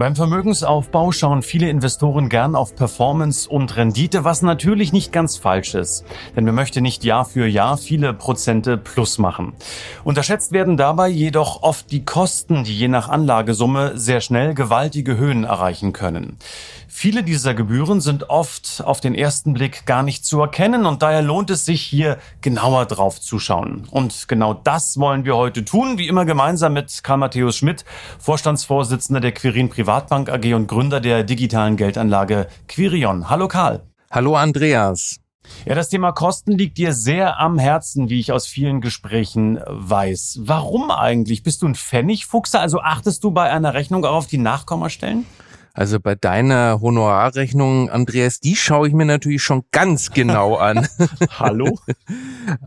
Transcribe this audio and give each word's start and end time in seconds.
Beim 0.00 0.16
Vermögensaufbau 0.16 1.12
schauen 1.12 1.42
viele 1.42 1.68
Investoren 1.68 2.30
gern 2.30 2.54
auf 2.54 2.74
Performance 2.74 3.46
und 3.46 3.76
Rendite, 3.76 4.24
was 4.24 4.40
natürlich 4.40 4.94
nicht 4.94 5.12
ganz 5.12 5.36
falsch 5.36 5.74
ist. 5.74 6.06
Denn 6.34 6.46
man 6.46 6.54
möchte 6.54 6.80
nicht 6.80 7.04
Jahr 7.04 7.26
für 7.26 7.46
Jahr 7.46 7.76
viele 7.76 8.14
Prozente 8.14 8.78
plus 8.78 9.18
machen. 9.18 9.52
Unterschätzt 10.02 10.52
werden 10.52 10.78
dabei 10.78 11.08
jedoch 11.08 11.62
oft 11.62 11.90
die 11.92 12.02
Kosten, 12.02 12.64
die 12.64 12.78
je 12.78 12.88
nach 12.88 13.10
Anlagesumme 13.10 13.98
sehr 13.98 14.22
schnell 14.22 14.54
gewaltige 14.54 15.18
Höhen 15.18 15.44
erreichen 15.44 15.92
können. 15.92 16.38
Viele 16.92 17.22
dieser 17.22 17.54
Gebühren 17.54 18.00
sind 18.00 18.30
oft 18.30 18.82
auf 18.84 19.00
den 19.00 19.14
ersten 19.14 19.52
Blick 19.52 19.86
gar 19.86 20.02
nicht 20.02 20.24
zu 20.24 20.40
erkennen 20.40 20.86
und 20.86 21.02
daher 21.02 21.22
lohnt 21.22 21.48
es 21.48 21.64
sich 21.64 21.82
hier 21.82 22.18
genauer 22.40 22.84
drauf 22.86 23.20
zu 23.20 23.38
schauen. 23.38 23.86
Und 23.90 24.28
genau 24.28 24.54
das 24.54 24.98
wollen 24.98 25.24
wir 25.24 25.36
heute 25.36 25.64
tun, 25.64 25.98
wie 25.98 26.08
immer 26.08 26.24
gemeinsam 26.24 26.72
mit 26.72 27.04
Karl 27.04 27.18
Matthäus 27.18 27.56
Schmidt, 27.56 27.84
Vorstandsvorsitzender 28.18 29.20
der 29.20 29.32
Quirin 29.32 29.70
Privatbank 29.90 30.30
AG 30.30 30.54
und 30.54 30.68
Gründer 30.68 31.00
der 31.00 31.24
digitalen 31.24 31.76
Geldanlage 31.76 32.46
Quirion. 32.68 33.28
Hallo 33.28 33.48
Karl. 33.48 33.82
Hallo 34.08 34.36
Andreas. 34.36 35.16
Ja, 35.64 35.74
das 35.74 35.88
Thema 35.88 36.12
Kosten 36.12 36.52
liegt 36.52 36.78
dir 36.78 36.92
sehr 36.92 37.40
am 37.40 37.58
Herzen, 37.58 38.08
wie 38.08 38.20
ich 38.20 38.30
aus 38.30 38.46
vielen 38.46 38.80
Gesprächen 38.80 39.58
weiß. 39.66 40.42
Warum 40.42 40.92
eigentlich? 40.92 41.42
Bist 41.42 41.62
du 41.62 41.66
ein 41.66 41.74
Pfennigfuchser? 41.74 42.60
Also 42.60 42.78
achtest 42.78 43.24
du 43.24 43.32
bei 43.32 43.50
einer 43.50 43.74
Rechnung 43.74 44.04
auch 44.04 44.14
auf 44.14 44.26
die 44.28 44.38
Nachkommastellen? 44.38 45.26
Also 45.72 46.00
bei 46.00 46.14
deiner 46.14 46.80
Honorarrechnung, 46.80 47.90
Andreas, 47.90 48.40
die 48.40 48.56
schaue 48.56 48.88
ich 48.88 48.94
mir 48.94 49.04
natürlich 49.04 49.42
schon 49.42 49.64
ganz 49.70 50.10
genau 50.10 50.56
an. 50.56 50.86
Hallo? 51.38 51.78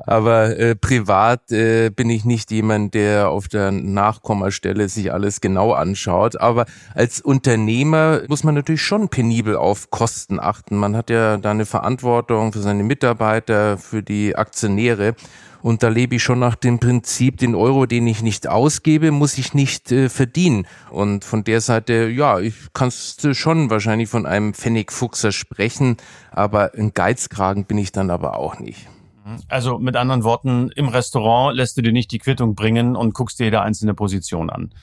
Aber 0.06 0.58
äh, 0.58 0.76
privat 0.76 1.52
äh, 1.52 1.90
bin 1.90 2.10
ich 2.10 2.24
nicht 2.24 2.52
jemand, 2.52 2.94
der 2.94 3.30
auf 3.30 3.48
der 3.48 3.72
Nachkommastelle 3.72 4.88
sich 4.88 5.12
alles 5.12 5.42
genau 5.42 5.74
anschaut. 5.74 6.40
Aber 6.40 6.66
als 6.96 7.20
Unternehmer 7.22 8.22
muss 8.28 8.44
man 8.44 8.56
natürlich 8.56 8.82
schon 8.82 9.10
penibel 9.10 9.56
auf 9.56 9.90
Kosten 9.90 10.40
achten. 10.40 10.78
Man 10.78 10.96
hat 10.96 11.10
ja 11.10 11.38
da 11.38 11.52
eine 11.52 11.66
Verantwortung 11.66 12.54
für 12.54 12.62
seine 12.62 12.84
Mitarbeiter, 12.84 13.78
für 13.78 14.02
die 14.02 14.36
Aktionäre. 14.36 15.16
Und 15.64 15.82
da 15.82 15.88
lebe 15.88 16.16
ich 16.16 16.24
schon 16.24 16.40
nach 16.40 16.56
dem 16.56 16.78
Prinzip, 16.78 17.38
den 17.38 17.56
Euro, 17.56 17.86
den 17.86 18.06
ich 18.06 18.22
nicht 18.22 18.50
ausgebe, 18.50 19.12
muss 19.12 19.38
ich 19.38 19.54
nicht 19.54 19.94
äh, 19.94 20.10
verdienen. 20.10 20.68
Und 20.92 21.24
von 21.24 21.46
der 21.46 21.62
Seite, 21.62 22.10
ja, 22.10 22.42
ich 22.42 22.54
kannst 22.74 23.34
schon 23.34 23.70
wahrscheinlich 23.70 24.10
von 24.10 24.26
einem 24.26 24.54
Pfennigfuchser 24.54 25.32
sprechen, 25.32 25.96
aber 26.32 26.74
ein 26.78 26.94
Geizkragen 26.94 27.64
bin 27.64 27.78
ich 27.78 27.94
dann 27.94 28.10
aber 28.10 28.38
auch 28.38 28.60
nicht. 28.60 28.90
Also 29.48 29.80
mit 29.80 29.96
anderen 29.96 30.26
Worten, 30.26 30.70
im 30.76 30.90
Restaurant 30.90 31.56
lässt 31.56 31.78
du 31.78 31.82
dir 31.82 31.94
nicht 31.94 32.12
die 32.12 32.20
Quittung 32.20 32.56
bringen 32.56 32.98
und 32.98 33.14
guckst 33.14 33.40
dir 33.40 33.46
jede 33.46 33.62
einzelne 33.62 33.94
Position 33.94 34.50
an. 34.50 34.74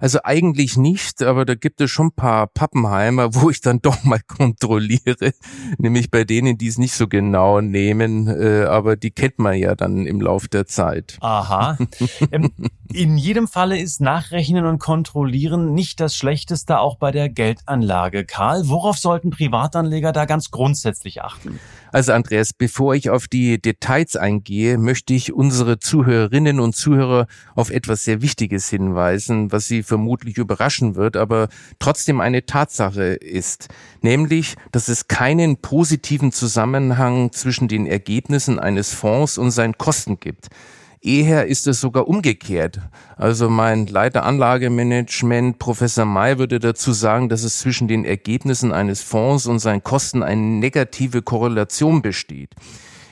Also 0.00 0.18
eigentlich 0.24 0.76
nicht, 0.76 1.22
aber 1.22 1.44
da 1.44 1.54
gibt 1.54 1.80
es 1.80 1.90
schon 1.90 2.08
ein 2.08 2.12
paar 2.12 2.46
Pappenheimer, 2.46 3.34
wo 3.34 3.50
ich 3.50 3.60
dann 3.60 3.80
doch 3.80 4.04
mal 4.04 4.20
kontrolliere, 4.20 5.32
nämlich 5.78 6.10
bei 6.10 6.24
denen, 6.24 6.58
die 6.58 6.68
es 6.68 6.78
nicht 6.78 6.94
so 6.94 7.08
genau 7.08 7.60
nehmen, 7.60 8.28
äh, 8.28 8.64
aber 8.64 8.96
die 8.96 9.10
kennt 9.10 9.38
man 9.38 9.56
ja 9.56 9.74
dann 9.74 10.06
im 10.06 10.20
Lauf 10.20 10.48
der 10.48 10.66
Zeit. 10.66 11.18
Aha. 11.20 11.78
Ähm, 12.30 12.50
in 12.92 13.16
jedem 13.16 13.48
Falle 13.48 13.78
ist 13.78 14.00
Nachrechnen 14.00 14.66
und 14.66 14.78
Kontrollieren 14.78 15.72
nicht 15.72 16.00
das 16.00 16.16
Schlechteste, 16.16 16.78
auch 16.78 16.96
bei 16.96 17.10
der 17.10 17.28
Geldanlage. 17.28 18.24
Karl, 18.24 18.68
worauf 18.68 18.98
sollten 18.98 19.30
Privatanleger 19.30 20.12
da 20.12 20.26
ganz 20.26 20.50
grundsätzlich 20.50 21.22
achten? 21.22 21.58
Also 21.92 22.12
Andreas, 22.12 22.52
bevor 22.52 22.94
ich 22.94 23.08
auf 23.08 23.26
die 23.26 23.60
Details 23.60 24.16
eingehe, 24.16 24.78
möchte 24.78 25.14
ich 25.14 25.32
unsere 25.32 25.78
Zuhörerinnen 25.78 26.60
und 26.60 26.76
Zuhörer 26.76 27.26
auf 27.54 27.70
etwas 27.70 28.04
sehr 28.04 28.20
Wichtiges 28.20 28.68
hinweisen, 28.68 29.50
was 29.50 29.66
sie 29.66 29.82
vermutlich 29.82 30.36
überraschen 30.36 30.94
wird, 30.94 31.16
aber 31.16 31.48
trotzdem 31.78 32.20
eine 32.20 32.44
Tatsache 32.44 33.14
ist, 33.14 33.68
nämlich, 34.02 34.56
dass 34.72 34.88
es 34.88 35.08
keinen 35.08 35.56
positiven 35.56 36.32
Zusammenhang 36.32 37.32
zwischen 37.32 37.68
den 37.68 37.86
Ergebnissen 37.86 38.58
eines 38.58 38.92
Fonds 38.92 39.38
und 39.38 39.52
seinen 39.52 39.78
Kosten 39.78 40.20
gibt. 40.20 40.48
Eher 41.04 41.46
ist 41.46 41.66
es 41.66 41.82
sogar 41.82 42.08
umgekehrt. 42.08 42.80
Also 43.18 43.50
mein 43.50 43.86
Leiter 43.86 44.24
Anlagemanagement, 44.24 45.58
Professor 45.58 46.06
May, 46.06 46.38
würde 46.38 46.58
dazu 46.58 46.92
sagen, 46.92 47.28
dass 47.28 47.42
es 47.42 47.58
zwischen 47.58 47.88
den 47.88 48.06
Ergebnissen 48.06 48.72
eines 48.72 49.02
Fonds 49.02 49.46
und 49.46 49.58
seinen 49.58 49.84
Kosten 49.84 50.22
eine 50.22 50.40
negative 50.40 51.20
Korrelation 51.20 52.00
besteht. 52.00 52.54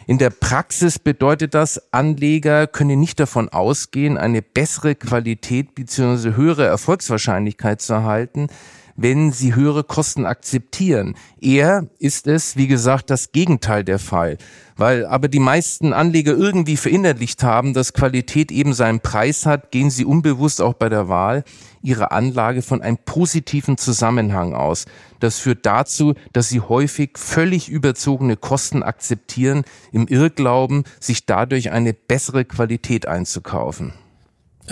In 0.07 0.17
der 0.17 0.31
Praxis 0.31 0.99
bedeutet 0.99 1.53
das, 1.53 1.93
Anleger 1.93 2.67
können 2.67 2.99
nicht 2.99 3.21
davon 3.21 3.51
ausgehen, 3.51 4.17
eine 4.17 4.41
bessere 4.41 4.95
Qualität 4.95 5.75
bzw. 5.75 6.35
höhere 6.35 6.65
Erfolgswahrscheinlichkeit 6.65 7.83
zu 7.83 7.93
erhalten, 7.93 8.49
wenn 8.97 9.33
sie 9.33 9.55
höhere 9.55 9.85
Kosten 9.85 10.27
akzeptieren. 10.27 11.15
Eher 11.41 11.87
ist 11.99 12.27
es, 12.27 12.57
wie 12.57 12.67
gesagt, 12.67 13.11
das 13.11 13.33
Gegenteil 13.33 13.85
der 13.85 13.99
Fall. 13.99 14.39
Weil 14.77 15.07
aber 15.07 15.29
die 15.29 15.39
meisten 15.39 15.93
Anleger 15.93 16.33
irgendwie 16.33 16.77
verinnerlicht 16.77 17.43
haben, 17.43 17.75
dass 17.75 17.93
Qualität 17.93 18.51
eben 18.51 18.73
seinen 18.73 19.01
Preis 19.01 19.47
hat, 19.47 19.71
gehen 19.71 19.91
sie 19.91 20.05
unbewusst 20.05 20.61
auch 20.63 20.75
bei 20.75 20.89
der 20.89 21.09
Wahl 21.09 21.45
ihrer 21.83 22.13
Anlage 22.13 22.63
von 22.63 22.81
einem 22.81 22.99
positiven 22.99 23.77
Zusammenhang 23.77 24.55
aus. 24.55 24.87
Das 25.21 25.39
führt 25.39 25.67
dazu, 25.67 26.15
dass 26.33 26.49
sie 26.49 26.61
häufig 26.61 27.19
völlig 27.19 27.69
überzogene 27.69 28.37
Kosten 28.37 28.83
akzeptieren, 28.83 29.65
im 29.91 30.07
Irrglauben, 30.07 30.85
sich 31.01 31.27
dadurch 31.27 31.71
eine 31.71 31.93
bessere 31.93 32.45
Qualität 32.45 33.07
einzukaufen. 33.07 33.93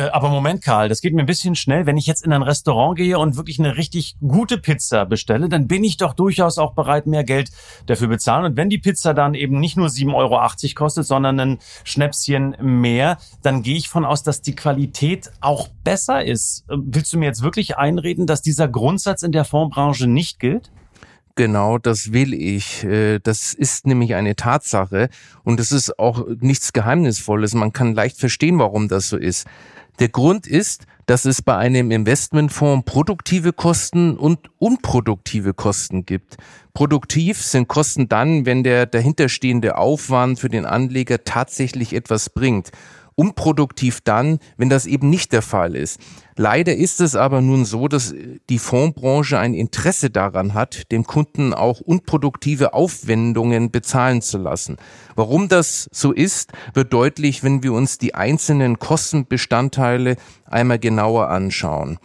Äh, 0.01 0.09
aber 0.13 0.31
Moment, 0.31 0.63
Karl, 0.63 0.89
das 0.89 1.03
geht 1.03 1.13
mir 1.13 1.21
ein 1.21 1.27
bisschen 1.27 1.55
schnell. 1.55 1.85
Wenn 1.85 1.99
ich 1.99 2.07
jetzt 2.07 2.25
in 2.25 2.33
ein 2.33 2.43
Restaurant 2.43 2.97
gehe 2.97 3.19
und 3.19 3.37
wirklich 3.37 3.59
eine 3.59 3.77
richtig 3.77 4.17
gute 4.27 4.57
Pizza 4.57 5.05
bestelle, 5.05 5.51
dann 5.51 5.69
bin 5.69 5.85
ich 5.85 5.99
doch 5.99 6.15
durchaus 6.15 6.57
auch 6.57 6.73
bereit, 6.73 7.07
mehr 7.07 7.23
Geld 7.23 7.51
dafür 7.85 8.09
bezahlen. 8.09 8.47
Und 8.47 8.57
wenn 8.57 8.71
die 8.71 8.79
Pizza 8.79 9.13
dann 9.13 9.35
eben 9.35 9.61
nicht 9.61 9.77
nur 9.77 9.89
7,80 9.89 10.15
Euro 10.15 10.41
kostet, 10.75 11.07
sondern 11.07 11.39
ein 11.39 11.59
Schnäpschen 11.85 12.57
mehr, 12.61 13.19
dann 13.43 13.63
gehe 13.63 13.77
ich 13.77 13.91
von 13.91 14.07
aus, 14.07 14.23
dass 14.23 14.41
die 14.41 14.55
Qualität 14.55 15.31
auch 15.43 15.69
besser 15.85 16.25
ist. 16.25 16.65
Äh, 16.71 16.77
willst 16.79 17.13
du 17.13 17.19
mir 17.19 17.27
jetzt 17.27 17.43
wirklich 17.43 17.77
einreden, 17.77 18.27
dass 18.27 18.41
dieser 18.41 18.69
Grundsatz 18.69 19.23
in 19.23 19.33
der 19.33 19.45
Fondsbranche 19.45 20.07
nicht 20.07 20.41
gilt? 20.41 20.71
Genau, 21.41 21.79
das 21.79 22.13
will 22.13 22.35
ich. 22.35 22.85
Äh, 22.85 23.19
das 23.19 23.55
ist 23.55 23.87
nämlich 23.87 24.15
eine 24.15 24.37
Tatsache 24.37 25.09
und 25.45 25.61
es 25.61 25.73
ist 25.73 25.99
auch 25.99 26.27
nichts 26.41 26.73
Geheimnisvolles. 26.73 27.55
Man 27.55 27.73
kann 27.73 27.95
leicht 27.95 28.19
verstehen, 28.19 28.59
warum 28.59 28.89
das 28.89 29.09
so 29.09 29.17
ist. 29.17 29.47
Der 29.99 30.09
Grund 30.09 30.47
ist, 30.47 30.87
dass 31.07 31.25
es 31.25 31.43
bei 31.43 31.57
einem 31.57 31.91
Investmentfonds 31.91 32.85
produktive 32.85 33.53
Kosten 33.53 34.17
und 34.17 34.49
unproduktive 34.59 35.55
Kosten 35.55 36.07
gibt. 36.07 36.37
Produktiv 36.73 37.43
sind 37.43 37.67
Kosten 37.67 38.09
dann, 38.09 38.47
wenn 38.47 38.63
der 38.63 38.87
dahinterstehende 38.87 39.77
Aufwand 39.77 40.39
für 40.39 40.49
den 40.49 40.65
Anleger 40.65 41.25
tatsächlich 41.25 41.95
etwas 41.95 42.31
bringt 42.31 42.71
unproduktiv 43.21 44.01
dann, 44.01 44.39
wenn 44.57 44.71
das 44.71 44.87
eben 44.87 45.11
nicht 45.11 45.33
der 45.35 45.43
Fall 45.43 45.77
ist. 45.77 46.01
Leider 46.37 46.75
ist 46.75 47.03
es 47.03 47.17
aber 47.17 47.43
nun 47.43 47.67
so, 47.67 47.87
dass 47.87 48.15
die 48.49 48.59
Fondsbranche 48.59 49.39
ein 49.39 49.53
Interesse 49.53 50.09
daran 50.09 50.55
hat, 50.55 50.91
dem 50.91 51.05
Kunden 51.05 51.53
auch 51.53 51.81
unproduktive 51.81 52.73
Aufwendungen 52.73 53.71
bezahlen 53.71 54.23
zu 54.23 54.39
lassen. 54.39 54.79
Warum 55.17 55.49
das 55.49 55.91
so 55.93 56.13
ist, 56.13 56.53
wird 56.73 56.95
deutlich, 56.95 57.45
wenn 57.45 57.63
wir 57.63 57.75
uns 57.75 57.99
die 57.99 58.15
einzelnen 58.15 58.79
Kostenbestandteile 58.79 60.17
einmal 60.47 60.79
genauer 60.79 61.29
anschauen. 61.29 61.99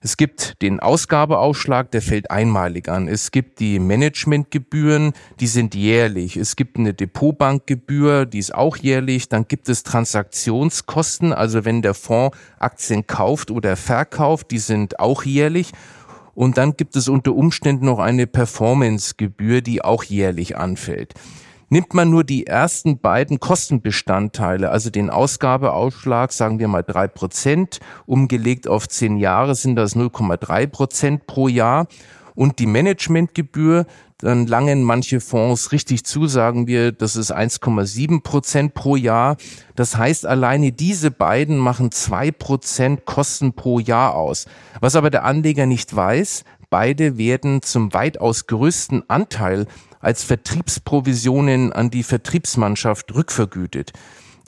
Es 0.00 0.16
gibt 0.16 0.62
den 0.62 0.78
Ausgabeausschlag, 0.78 1.90
der 1.90 2.02
fällt 2.02 2.30
einmalig 2.30 2.88
an. 2.88 3.08
Es 3.08 3.32
gibt 3.32 3.58
die 3.58 3.80
Managementgebühren, 3.80 5.12
die 5.40 5.48
sind 5.48 5.74
jährlich. 5.74 6.36
Es 6.36 6.54
gibt 6.54 6.78
eine 6.78 6.94
Depotbankgebühr, 6.94 8.24
die 8.24 8.38
ist 8.38 8.54
auch 8.54 8.76
jährlich. 8.76 9.28
Dann 9.28 9.48
gibt 9.48 9.68
es 9.68 9.82
Transaktionskosten, 9.82 11.32
also 11.32 11.64
wenn 11.64 11.82
der 11.82 11.94
Fonds 11.94 12.36
Aktien 12.60 13.08
kauft 13.08 13.50
oder 13.50 13.74
verkauft, 13.76 14.52
die 14.52 14.58
sind 14.58 15.00
auch 15.00 15.24
jährlich. 15.24 15.72
Und 16.36 16.58
dann 16.58 16.76
gibt 16.76 16.94
es 16.94 17.08
unter 17.08 17.34
Umständen 17.34 17.86
noch 17.86 17.98
eine 17.98 18.28
Performancegebühr, 18.28 19.62
die 19.62 19.82
auch 19.82 20.04
jährlich 20.04 20.56
anfällt. 20.56 21.14
Nimmt 21.70 21.92
man 21.92 22.08
nur 22.08 22.24
die 22.24 22.46
ersten 22.46 22.98
beiden 22.98 23.40
Kostenbestandteile, 23.40 24.70
also 24.70 24.88
den 24.88 25.10
Ausgabeausschlag, 25.10 26.32
sagen 26.32 26.58
wir 26.58 26.68
mal 26.68 26.82
drei 26.82 27.08
Prozent, 27.08 27.80
umgelegt 28.06 28.66
auf 28.66 28.88
zehn 28.88 29.18
Jahre 29.18 29.54
sind 29.54 29.76
das 29.76 29.94
0,3 29.94 30.66
Prozent 30.66 31.26
pro 31.26 31.46
Jahr. 31.46 31.86
und 32.34 32.60
die 32.60 32.66
Managementgebühr. 32.66 33.84
Dann 34.18 34.46
langen 34.46 34.84
manche 34.84 35.20
Fonds 35.20 35.72
richtig 35.72 36.04
zu, 36.04 36.26
sagen 36.26 36.68
wir, 36.68 36.92
das 36.92 37.16
ist 37.16 37.34
1,7 37.34 38.22
Prozent 38.22 38.74
pro 38.74 38.94
Jahr. 38.94 39.36
Das 39.74 39.96
heißt, 39.96 40.24
alleine 40.24 40.70
diese 40.70 41.10
beiden 41.10 41.56
machen 41.58 41.90
zwei 41.90 42.30
Prozent 42.30 43.04
Kosten 43.06 43.54
pro 43.54 43.80
Jahr 43.80 44.14
aus. 44.14 44.46
Was 44.80 44.94
aber 44.94 45.10
der 45.10 45.24
Anleger 45.24 45.66
nicht 45.66 45.94
weiß, 45.94 46.44
beide 46.70 47.18
werden 47.18 47.62
zum 47.62 47.92
weitaus 47.92 48.46
größten 48.46 49.08
Anteil 49.08 49.66
als 50.00 50.24
Vertriebsprovisionen 50.24 51.72
an 51.72 51.90
die 51.90 52.02
Vertriebsmannschaft 52.02 53.14
rückvergütet. 53.14 53.92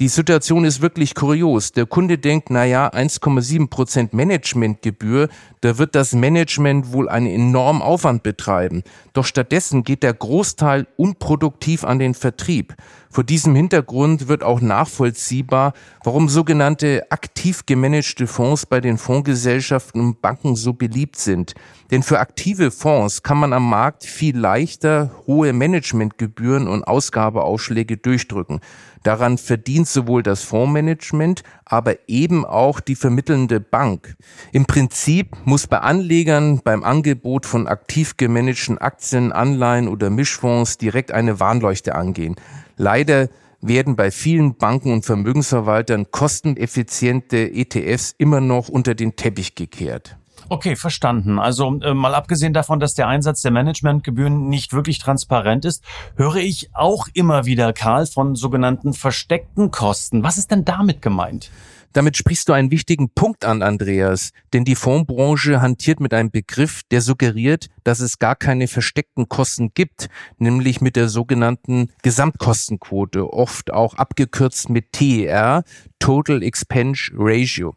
Die 0.01 0.09
Situation 0.09 0.65
ist 0.65 0.81
wirklich 0.81 1.15
kurios. 1.15 1.73
Der 1.73 1.85
Kunde 1.85 2.17
denkt, 2.17 2.49
na 2.49 2.65
ja, 2.65 2.89
1,7 2.89 3.69
Prozent 3.69 4.15
Managementgebühr, 4.15 5.29
da 5.61 5.77
wird 5.77 5.95
das 5.95 6.15
Management 6.15 6.95
wohl 6.95 7.11
einen 7.11 7.27
enormen 7.27 7.83
Aufwand 7.83 8.23
betreiben. 8.23 8.83
Doch 9.13 9.27
stattdessen 9.27 9.85
geht 9.85 10.03
der 10.03 10.15
Großteil 10.15 10.87
unproduktiv 10.97 11.85
an 11.85 11.99
den 11.99 12.15
Vertrieb. 12.15 12.77
Vor 13.11 13.25
diesem 13.25 13.55
Hintergrund 13.55 14.29
wird 14.29 14.43
auch 14.43 14.63
nachvollziehbar, 14.63 15.75
warum 16.03 16.31
sogenannte 16.31 17.11
aktiv 17.11 17.67
gemanagte 17.67 18.27
Fonds 18.27 18.65
bei 18.65 18.81
den 18.81 18.97
Fondsgesellschaften 18.97 20.01
und 20.01 20.23
Banken 20.23 20.57
so 20.57 20.73
beliebt 20.73 21.17
sind. 21.17 21.55
Denn 21.91 22.03
für 22.03 22.21
aktive 22.21 22.71
Fonds 22.71 23.23
kann 23.23 23.37
man 23.37 23.53
am 23.53 23.69
Markt 23.69 24.05
viel 24.05 24.39
leichter 24.39 25.11
hohe 25.27 25.53
Managementgebühren 25.53 26.69
und 26.69 26.85
Ausgabeausschläge 26.85 27.97
durchdrücken. 27.97 28.61
Daran 29.03 29.39
verdient 29.39 29.89
sowohl 29.89 30.23
das 30.23 30.43
Fondsmanagement, 30.43 31.43
aber 31.65 31.97
eben 32.09 32.45
auch 32.45 32.81
die 32.81 32.97
vermittelnde 32.97 33.61
Bank. 33.61 34.17
Im 34.53 34.67
Prinzip 34.67 35.37
muss 35.45 35.67
bei 35.67 35.79
Anlegern 35.79 36.61
beim 36.63 36.85
Angebot 36.85 37.47
von 37.47 37.67
aktiv 37.67 38.17
gemanagten 38.17 38.79
Aktien, 38.79 39.33
Anleihen 39.33 39.89
oder 39.89 40.11
Mischfonds 40.11 40.77
direkt 40.77 41.13
eine 41.13 41.41
Warnleuchte 41.41 41.95
angehen. 41.95 42.37
Leider 42.77 43.29
werden 43.63 43.97
bei 43.97 44.11
vielen 44.11 44.57
Banken 44.57 44.93
und 44.93 45.05
Vermögensverwaltern 45.05 46.11
kosteneffiziente 46.11 47.51
ETFs 47.53 48.15
immer 48.19 48.41
noch 48.41 48.69
unter 48.69 48.95
den 48.95 49.17
Teppich 49.17 49.55
gekehrt. 49.55 50.20
Okay, 50.53 50.75
verstanden. 50.75 51.39
Also 51.39 51.79
äh, 51.81 51.95
mal 51.95 52.13
abgesehen 52.13 52.53
davon, 52.53 52.81
dass 52.81 52.95
der 52.95 53.07
Einsatz 53.07 53.41
der 53.41 53.53
Managementgebühren 53.53 54.49
nicht 54.49 54.73
wirklich 54.73 54.99
transparent 54.99 55.65
ist, 55.65 55.85
höre 56.17 56.39
ich 56.39 56.71
auch 56.75 57.07
immer 57.15 57.45
wieder, 57.45 57.73
Karl, 57.73 58.05
von 58.07 58.35
sogenannten 58.35 58.93
versteckten 58.93 59.71
Kosten. 59.71 60.25
Was 60.25 60.39
ist 60.39 60.51
denn 60.51 60.65
damit 60.65 61.03
gemeint? 61.03 61.53
Damit 61.93 62.17
sprichst 62.17 62.49
du 62.49 62.53
einen 62.53 62.73
wichtigen 62.73 63.11
Punkt 63.11 63.45
an, 63.45 63.63
Andreas, 63.63 64.33
denn 64.53 64.65
die 64.65 64.75
Fondsbranche 64.75 65.63
hantiert 65.63 66.01
mit 66.01 66.13
einem 66.13 66.33
Begriff, 66.33 66.83
der 66.91 67.01
suggeriert, 67.01 67.69
dass 67.85 68.01
es 68.01 68.19
gar 68.19 68.35
keine 68.35 68.67
versteckten 68.67 69.29
Kosten 69.29 69.71
gibt, 69.73 70.09
nämlich 70.39 70.81
mit 70.81 70.97
der 70.97 71.09
sogenannten 71.09 71.93
Gesamtkostenquote, 72.03 73.33
oft 73.33 73.73
auch 73.73 73.95
abgekürzt 73.95 74.69
mit 74.69 74.91
TER, 74.91 75.63
Total 76.01 76.43
Expense 76.43 77.13
Ratio. 77.15 77.77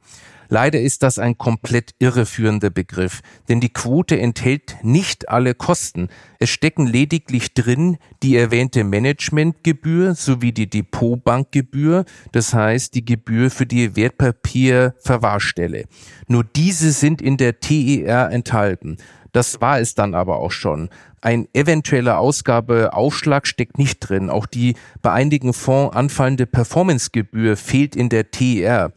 Leider 0.53 0.79
ist 0.79 1.01
das 1.01 1.17
ein 1.17 1.39
komplett 1.39 1.95
irreführender 1.97 2.69
Begriff, 2.69 3.21
denn 3.49 3.59
die 3.59 3.73
Quote 3.73 4.19
enthält 4.19 4.75
nicht 4.83 5.27
alle 5.27 5.55
Kosten. 5.55 6.09
Es 6.37 6.51
stecken 6.51 6.85
lediglich 6.85 7.55
drin 7.55 7.97
die 8.21 8.35
erwähnte 8.35 8.83
Managementgebühr 8.83 10.13
sowie 10.13 10.51
die 10.51 10.69
Depotbankgebühr, 10.69 12.05
das 12.33 12.53
heißt 12.53 12.93
die 12.93 13.03
Gebühr 13.03 13.49
für 13.49 13.65
die 13.65 13.95
Wertpapierverwahrstelle. 13.95 15.85
Nur 16.27 16.43
diese 16.43 16.91
sind 16.91 17.19
in 17.19 17.37
der 17.37 17.59
TER 17.59 18.29
enthalten. 18.29 18.97
Das 19.31 19.59
war 19.59 19.79
es 19.79 19.95
dann 19.95 20.13
aber 20.13 20.37
auch 20.37 20.51
schon. 20.51 20.89
Ein 21.19 21.47
eventueller 21.53 22.19
Ausgabeaufschlag 22.19 23.47
steckt 23.47 23.79
nicht 23.79 24.01
drin. 24.01 24.29
Auch 24.29 24.45
die 24.45 24.75
bei 25.01 25.11
einigen 25.13 25.53
Fonds 25.53 25.95
anfallende 25.95 26.45
Performancegebühr 26.45 27.57
fehlt 27.57 27.95
in 27.95 28.09
der 28.09 28.29
TER 28.29 28.93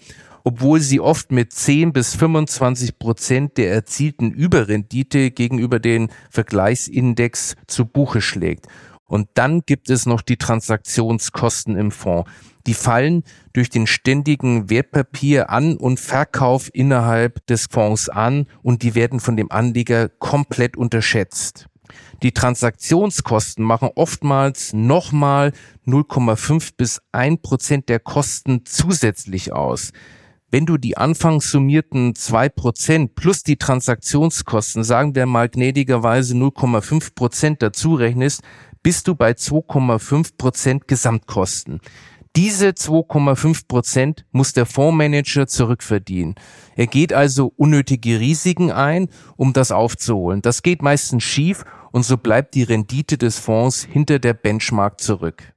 obwohl 0.47 0.79
sie 0.79 1.01
oft 1.01 1.33
mit 1.33 1.53
10 1.53 1.93
bis 1.93 2.15
25 2.15 3.01
Prozent 3.01 3.57
der 3.59 3.73
erzielten 3.73 4.31
Überrendite 4.31 5.33
gegenüber 5.33 5.81
den 5.81 6.09
Vergleichsindex 6.31 7.57
zu 7.67 7.85
Buche 7.85 8.21
schlägt. 8.21 8.69
Und 9.07 9.29
dann 9.35 9.63
gibt 9.67 9.91
es 9.91 10.07
noch 10.07 10.23
die 10.23 10.37
Transaktionskosten 10.37 11.77
im 11.77 11.91
Fonds. 11.91 12.31
Die 12.65 12.75
fallen 12.75 13.25
durch 13.55 13.71
den 13.71 13.89
ständigen 13.89 14.71
Wertpapier 14.71 15.51
an 15.51 15.77
und 15.77 15.99
Verkauf 15.99 16.71
innerhalb 16.73 17.45
des 17.49 17.67
Fonds 17.69 18.09
an 18.09 18.47
und 18.63 18.85
die 18.85 18.95
werden 18.95 19.19
von 19.19 19.37
dem 19.37 19.51
Anleger 19.51 20.09
komplett 20.09 20.77
unterschätzt. 20.77 21.67
Die 22.23 22.31
Transaktionskosten 22.31 23.65
machen 23.65 23.91
oftmals 23.97 24.73
nochmal 24.73 25.51
0,5 25.89 26.71
bis 26.77 27.03
1 27.11 27.43
Prozent 27.43 27.89
der 27.89 27.99
Kosten 27.99 28.65
zusätzlich 28.65 29.53
aus. 29.53 29.93
Wenn 30.51 30.65
du 30.65 30.77
die 30.77 30.97
anfangs 30.97 31.51
summierten 31.51 32.15
zwei 32.15 32.49
Prozent 32.49 33.17
plus 33.17 33.43
die 33.43 33.57
Transaktionskosten, 33.57 34.85
sagen 34.85 35.17
wir 35.17 35.27
mal 35.27 35.49
gnädigerweise 35.49 36.35
0,5 36.35 37.15
Prozent 37.17 37.63
dazu 37.63 37.95
rechnest, 37.95 38.43
bist 38.83 39.09
du 39.09 39.17
bei 39.17 39.33
2,5 39.33 40.37
Prozent 40.39 40.87
Gesamtkosten. 40.87 41.81
Diese 42.37 42.69
2,5 42.69 43.67
Prozent 43.67 44.25
muss 44.31 44.53
der 44.53 44.67
Fondsmanager 44.67 45.49
zurückverdienen. 45.49 46.37
Er 46.77 46.87
geht 46.87 47.13
also 47.13 47.53
unnötige 47.57 48.21
Risiken 48.21 48.71
ein, 48.71 49.09
um 49.37 49.53
das 49.53 49.73
aufzuholen. 49.73 50.43
Das 50.43 50.63
geht 50.63 50.81
meistens 50.81 51.25
schief 51.25 51.65
und 51.91 52.05
so 52.05 52.17
bleibt 52.19 52.55
die 52.55 52.63
Rendite 52.63 53.19
des 53.19 53.41
Fonds 53.41 53.83
hinter 53.83 54.21
der 54.21 54.35
Benchmark 54.35 55.01
zurück. 55.01 55.56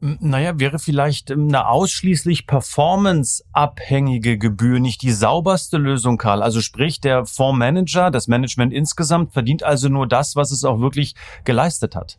Naja, 0.00 0.58
wäre 0.58 0.78
vielleicht 0.78 1.30
ähm, 1.30 1.48
eine 1.48 1.68
ausschließlich 1.68 2.46
performanceabhängige 2.46 4.38
Gebühr 4.38 4.80
nicht 4.80 5.02
die 5.02 5.12
sauberste 5.12 5.76
Lösung, 5.76 6.16
Karl? 6.16 6.42
Also 6.42 6.62
sprich, 6.62 7.00
der 7.00 7.26
Fondsmanager, 7.26 8.10
das 8.10 8.26
Management 8.26 8.72
insgesamt 8.72 9.34
verdient 9.34 9.62
also 9.62 9.90
nur 9.90 10.06
das, 10.06 10.36
was 10.36 10.52
es 10.52 10.64
auch 10.64 10.80
wirklich 10.80 11.14
geleistet 11.44 11.94
hat. 11.96 12.18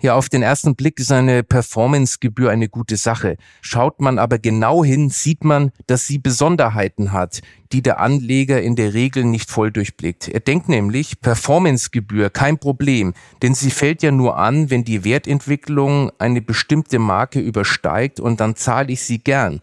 Ja, 0.00 0.14
auf 0.14 0.28
den 0.28 0.42
ersten 0.42 0.76
Blick 0.76 1.00
ist 1.00 1.10
eine 1.10 1.42
Performancegebühr 1.42 2.50
eine 2.50 2.68
gute 2.68 2.96
Sache. 2.96 3.36
Schaut 3.62 4.00
man 4.00 4.20
aber 4.20 4.38
genau 4.38 4.84
hin, 4.84 5.10
sieht 5.10 5.42
man, 5.42 5.72
dass 5.88 6.06
sie 6.06 6.18
Besonderheiten 6.18 7.10
hat, 7.10 7.40
die 7.72 7.82
der 7.82 7.98
Anleger 7.98 8.62
in 8.62 8.76
der 8.76 8.94
Regel 8.94 9.24
nicht 9.24 9.50
voll 9.50 9.72
durchblickt. 9.72 10.28
Er 10.28 10.38
denkt 10.38 10.68
nämlich, 10.68 11.20
Performancegebühr 11.20 12.30
kein 12.30 12.58
Problem, 12.58 13.12
denn 13.42 13.56
sie 13.56 13.72
fällt 13.72 14.04
ja 14.04 14.12
nur 14.12 14.38
an, 14.38 14.70
wenn 14.70 14.84
die 14.84 15.02
Wertentwicklung 15.02 16.12
eine 16.20 16.42
bestimmte 16.42 17.00
Marke 17.00 17.40
übersteigt 17.40 18.20
und 18.20 18.38
dann 18.38 18.54
zahle 18.54 18.92
ich 18.92 19.02
sie 19.02 19.18
gern. 19.18 19.60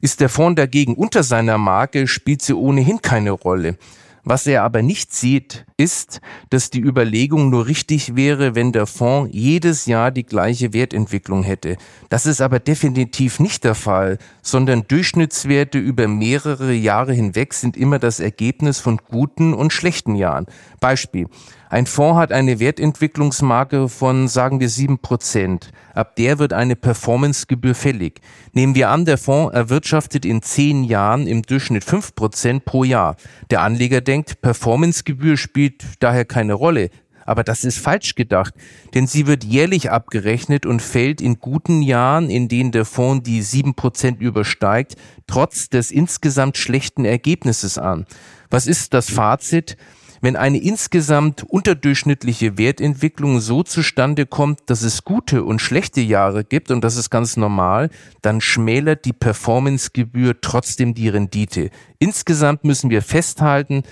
Ist 0.00 0.20
der 0.20 0.28
Fonds 0.28 0.60
dagegen 0.60 0.94
unter 0.94 1.24
seiner 1.24 1.58
Marke, 1.58 2.06
spielt 2.06 2.42
sie 2.42 2.54
ohnehin 2.54 3.02
keine 3.02 3.32
Rolle. 3.32 3.78
Was 4.24 4.46
er 4.46 4.62
aber 4.62 4.82
nicht 4.82 5.12
sieht, 5.12 5.66
ist, 5.82 6.20
dass 6.50 6.70
die 6.70 6.80
Überlegung 6.80 7.50
nur 7.50 7.66
richtig 7.66 8.14
wäre, 8.14 8.54
wenn 8.54 8.72
der 8.72 8.86
Fonds 8.86 9.30
jedes 9.32 9.86
Jahr 9.86 10.10
die 10.10 10.24
gleiche 10.24 10.72
Wertentwicklung 10.72 11.42
hätte. 11.42 11.76
Das 12.08 12.26
ist 12.26 12.40
aber 12.40 12.60
definitiv 12.60 13.40
nicht 13.40 13.64
der 13.64 13.74
Fall, 13.74 14.18
sondern 14.42 14.84
Durchschnittswerte 14.86 15.78
über 15.78 16.06
mehrere 16.06 16.72
Jahre 16.72 17.12
hinweg 17.12 17.52
sind 17.54 17.76
immer 17.76 17.98
das 17.98 18.20
Ergebnis 18.20 18.78
von 18.78 18.98
guten 18.98 19.54
und 19.54 19.72
schlechten 19.72 20.14
Jahren. 20.14 20.46
Beispiel. 20.80 21.26
Ein 21.72 21.86
Fonds 21.86 22.18
hat 22.18 22.32
eine 22.32 22.60
Wertentwicklungsmarke 22.60 23.88
von, 23.88 24.28
sagen 24.28 24.60
wir, 24.60 24.68
sieben 24.68 24.98
Prozent. 24.98 25.72
Ab 25.94 26.16
der 26.16 26.38
wird 26.38 26.52
eine 26.52 26.76
Performancegebühr 26.76 27.74
fällig. 27.74 28.20
Nehmen 28.52 28.74
wir 28.74 28.90
an, 28.90 29.06
der 29.06 29.16
Fonds 29.16 29.54
erwirtschaftet 29.54 30.26
in 30.26 30.42
zehn 30.42 30.84
Jahren 30.84 31.26
im 31.26 31.40
Durchschnitt 31.40 31.82
fünf 31.82 32.14
Prozent 32.14 32.66
pro 32.66 32.84
Jahr. 32.84 33.16
Der 33.50 33.62
Anleger 33.62 34.02
denkt, 34.02 34.42
Performancegebühr 34.42 35.38
spielt 35.38 35.71
daher 36.00 36.24
keine 36.24 36.54
Rolle. 36.54 36.90
Aber 37.24 37.44
das 37.44 37.64
ist 37.64 37.78
falsch 37.78 38.14
gedacht, 38.14 38.54
denn 38.94 39.06
sie 39.06 39.26
wird 39.26 39.44
jährlich 39.44 39.90
abgerechnet 39.90 40.66
und 40.66 40.82
fällt 40.82 41.20
in 41.20 41.38
guten 41.38 41.82
Jahren, 41.82 42.30
in 42.30 42.48
denen 42.48 42.72
der 42.72 42.84
Fonds 42.84 43.22
die 43.24 43.42
sieben 43.42 43.74
Prozent 43.74 44.20
übersteigt, 44.20 44.96
trotz 45.26 45.68
des 45.68 45.90
insgesamt 45.90 46.56
schlechten 46.56 47.04
Ergebnisses 47.04 47.78
an. 47.78 48.06
Was 48.50 48.66
ist 48.66 48.92
das 48.92 49.10
Fazit? 49.10 49.76
wenn 50.22 50.36
eine 50.36 50.58
insgesamt 50.58 51.42
unterdurchschnittliche 51.42 52.56
Wertentwicklung 52.56 53.40
so 53.40 53.64
zustande 53.64 54.24
kommt, 54.24 54.60
dass 54.66 54.82
es 54.82 55.02
gute 55.02 55.42
und 55.42 55.60
schlechte 55.60 56.00
Jahre 56.00 56.44
gibt, 56.44 56.70
und 56.70 56.82
das 56.82 56.96
ist 56.96 57.10
ganz 57.10 57.36
normal, 57.36 57.90
dann 58.22 58.40
schmälert 58.40 59.04
die 59.04 59.12
Performancegebühr 59.12 60.40
trotzdem 60.40 60.94
die 60.94 61.08
Rendite. 61.08 61.70
Insgesamt 61.98 62.62
müssen 62.62 62.88
wir 62.88 63.02
festhalten, 63.02 63.82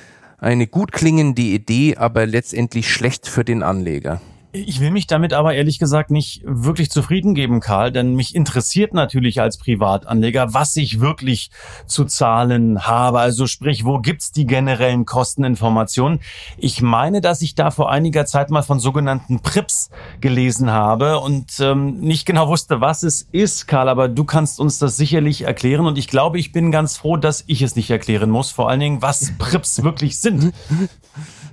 eine 0.40 0.66
gut 0.66 0.92
klingende 0.92 1.42
Idee, 1.42 1.96
aber 1.96 2.26
letztendlich 2.26 2.92
schlecht 2.92 3.28
für 3.28 3.44
den 3.44 3.62
Anleger. 3.62 4.20
Ich 4.52 4.80
will 4.80 4.90
mich 4.90 5.06
damit 5.06 5.32
aber 5.32 5.54
ehrlich 5.54 5.78
gesagt 5.78 6.10
nicht 6.10 6.42
wirklich 6.44 6.90
zufrieden 6.90 7.36
geben, 7.36 7.60
Karl, 7.60 7.92
denn 7.92 8.16
mich 8.16 8.34
interessiert 8.34 8.92
natürlich 8.94 9.40
als 9.40 9.58
Privatanleger, 9.58 10.52
was 10.52 10.74
ich 10.74 10.98
wirklich 10.98 11.52
zu 11.86 12.04
zahlen 12.04 12.84
habe. 12.84 13.20
Also 13.20 13.46
sprich, 13.46 13.84
wo 13.84 14.00
gibt's 14.00 14.32
die 14.32 14.48
generellen 14.48 15.06
Kosteninformationen? 15.06 16.18
Ich 16.58 16.82
meine, 16.82 17.20
dass 17.20 17.42
ich 17.42 17.54
da 17.54 17.70
vor 17.70 17.92
einiger 17.92 18.26
Zeit 18.26 18.50
mal 18.50 18.62
von 18.62 18.80
sogenannten 18.80 19.38
PRIPS 19.38 19.90
gelesen 20.20 20.72
habe 20.72 21.20
und 21.20 21.60
ähm, 21.60 22.00
nicht 22.00 22.26
genau 22.26 22.48
wusste, 22.48 22.80
was 22.80 23.04
es 23.04 23.28
ist, 23.30 23.68
Karl, 23.68 23.88
aber 23.88 24.08
du 24.08 24.24
kannst 24.24 24.58
uns 24.58 24.78
das 24.78 24.96
sicherlich 24.96 25.42
erklären 25.42 25.86
und 25.86 25.96
ich 25.96 26.08
glaube, 26.08 26.40
ich 26.40 26.50
bin 26.50 26.72
ganz 26.72 26.96
froh, 26.96 27.16
dass 27.16 27.44
ich 27.46 27.62
es 27.62 27.76
nicht 27.76 27.90
erklären 27.90 28.30
muss, 28.30 28.50
vor 28.50 28.68
allen 28.68 28.80
Dingen, 28.80 29.00
was 29.00 29.32
PRIPS 29.38 29.84
wirklich 29.84 30.18
sind. 30.18 30.52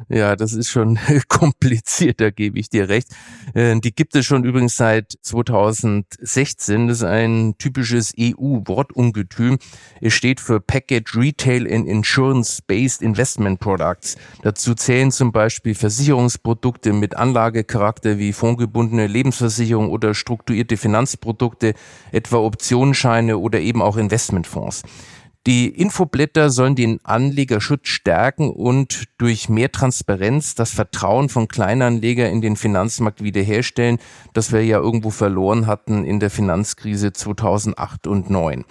Ja, 0.09 0.37
das 0.37 0.53
ist 0.53 0.69
schon 0.69 0.97
kompliziert, 1.27 2.21
da 2.21 2.29
gebe 2.29 2.59
ich 2.59 2.69
dir 2.69 2.87
recht. 2.87 3.09
Äh, 3.53 3.77
die 3.79 3.93
gibt 3.93 4.15
es 4.15 4.25
schon 4.25 4.45
übrigens 4.45 4.77
seit 4.77 5.17
2016. 5.21 6.87
Das 6.87 6.99
ist 6.99 7.03
ein 7.03 7.55
typisches 7.57 8.13
EU-Wortungetüm. 8.17 9.57
Es 9.99 10.13
steht 10.13 10.39
für 10.39 10.61
Package 10.61 11.15
Retail 11.15 11.71
and 11.71 11.87
Insurance-Based 11.87 13.01
Investment 13.01 13.59
Products. 13.59 14.15
Dazu 14.43 14.75
zählen 14.75 15.11
zum 15.11 15.33
Beispiel 15.33 15.75
Versicherungsprodukte 15.75 16.93
mit 16.93 17.17
Anlagecharakter 17.17 18.17
wie 18.17 18.31
fondgebundene 18.31 19.07
Lebensversicherung 19.07 19.89
oder 19.89 20.13
strukturierte 20.13 20.77
Finanzprodukte, 20.77 21.73
etwa 22.13 22.37
Optionsscheine 22.37 23.37
oder 23.37 23.59
eben 23.59 23.81
auch 23.81 23.97
Investmentfonds. 23.97 24.83
Die 25.47 25.69
Infoblätter 25.69 26.49
sollen 26.49 26.75
den 26.75 26.99
Anlegerschutz 27.05 27.87
stärken 27.87 28.49
und 28.49 29.05
durch 29.17 29.47
mehr 29.47 29.71
Transparenz 29.71 30.55
das 30.55 30.71
Vertrauen 30.71 31.29
von 31.29 31.47
Kleinanleger 31.47 32.29
in 32.29 32.41
den 32.41 32.57
Finanzmarkt 32.57 33.23
wiederherstellen, 33.23 33.97
das 34.33 34.51
wir 34.51 34.65
ja 34.65 34.77
irgendwo 34.77 35.09
verloren 35.09 35.65
hatten 35.65 36.03
in 36.03 36.19
der 36.19 36.31
Finanzkrise 36.31 37.13
2008 37.13 38.07
und 38.07 38.27
2009. 38.27 38.65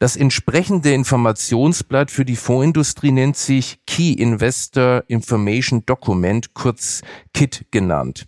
Das 0.00 0.16
entsprechende 0.16 0.92
Informationsblatt 0.92 2.10
für 2.10 2.24
die 2.24 2.34
Fondsindustrie 2.34 3.12
nennt 3.12 3.36
sich 3.36 3.78
Key 3.86 4.12
Investor 4.12 5.04
Information 5.06 5.86
Document, 5.86 6.54
kurz 6.54 7.02
KIT 7.34 7.66
genannt. 7.70 8.26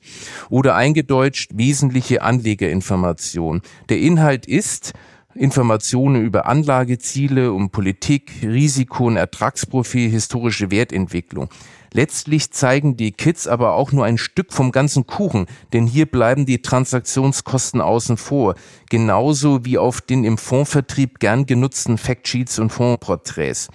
Oder 0.50 0.76
eingedeutscht 0.76 1.50
wesentliche 1.57 2.23
Anlegerinformation. 2.23 3.61
Der 3.88 3.99
Inhalt 3.99 4.47
ist, 4.47 4.95
Informationen 5.38 6.23
über 6.23 6.47
Anlageziele, 6.47 7.52
um 7.52 7.71
Politik, 7.71 8.33
Risiko 8.42 9.07
und 9.07 9.16
Ertragsprofil, 9.16 10.11
historische 10.11 10.71
Wertentwicklung. 10.71 11.49
Letztlich 11.92 12.50
zeigen 12.50 12.97
die 12.97 13.12
Kits 13.12 13.49
aber 13.49 13.75
auch 13.75 13.92
nur 13.92 14.04
ein 14.04 14.18
Stück 14.18 14.52
vom 14.52 14.73
ganzen 14.73 15.07
Kuchen, 15.07 15.47
denn 15.73 15.87
hier 15.87 16.07
bleiben 16.07 16.45
die 16.45 16.61
Transaktionskosten 16.61 17.80
außen 17.80 18.16
vor, 18.16 18.57
genauso 18.90 19.64
wie 19.64 19.78
auf 19.78 20.00
den 20.00 20.25
im 20.25 20.37
Fondsvertrieb 20.37 21.18
gern 21.18 21.47
genutzten 21.47 21.97
Factsheets 21.97 22.59
und 22.59 22.71
Fondsporträts. 22.71 23.68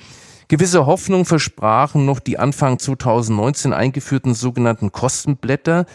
Gewisse 0.47 0.85
Hoffnung 0.85 1.25
versprachen 1.25 2.05
noch 2.05 2.19
die 2.19 2.37
Anfang 2.37 2.77
2019 2.77 3.73
eingeführten 3.73 4.35
sogenannten 4.35 4.91
Kostenblätter, 4.91 5.85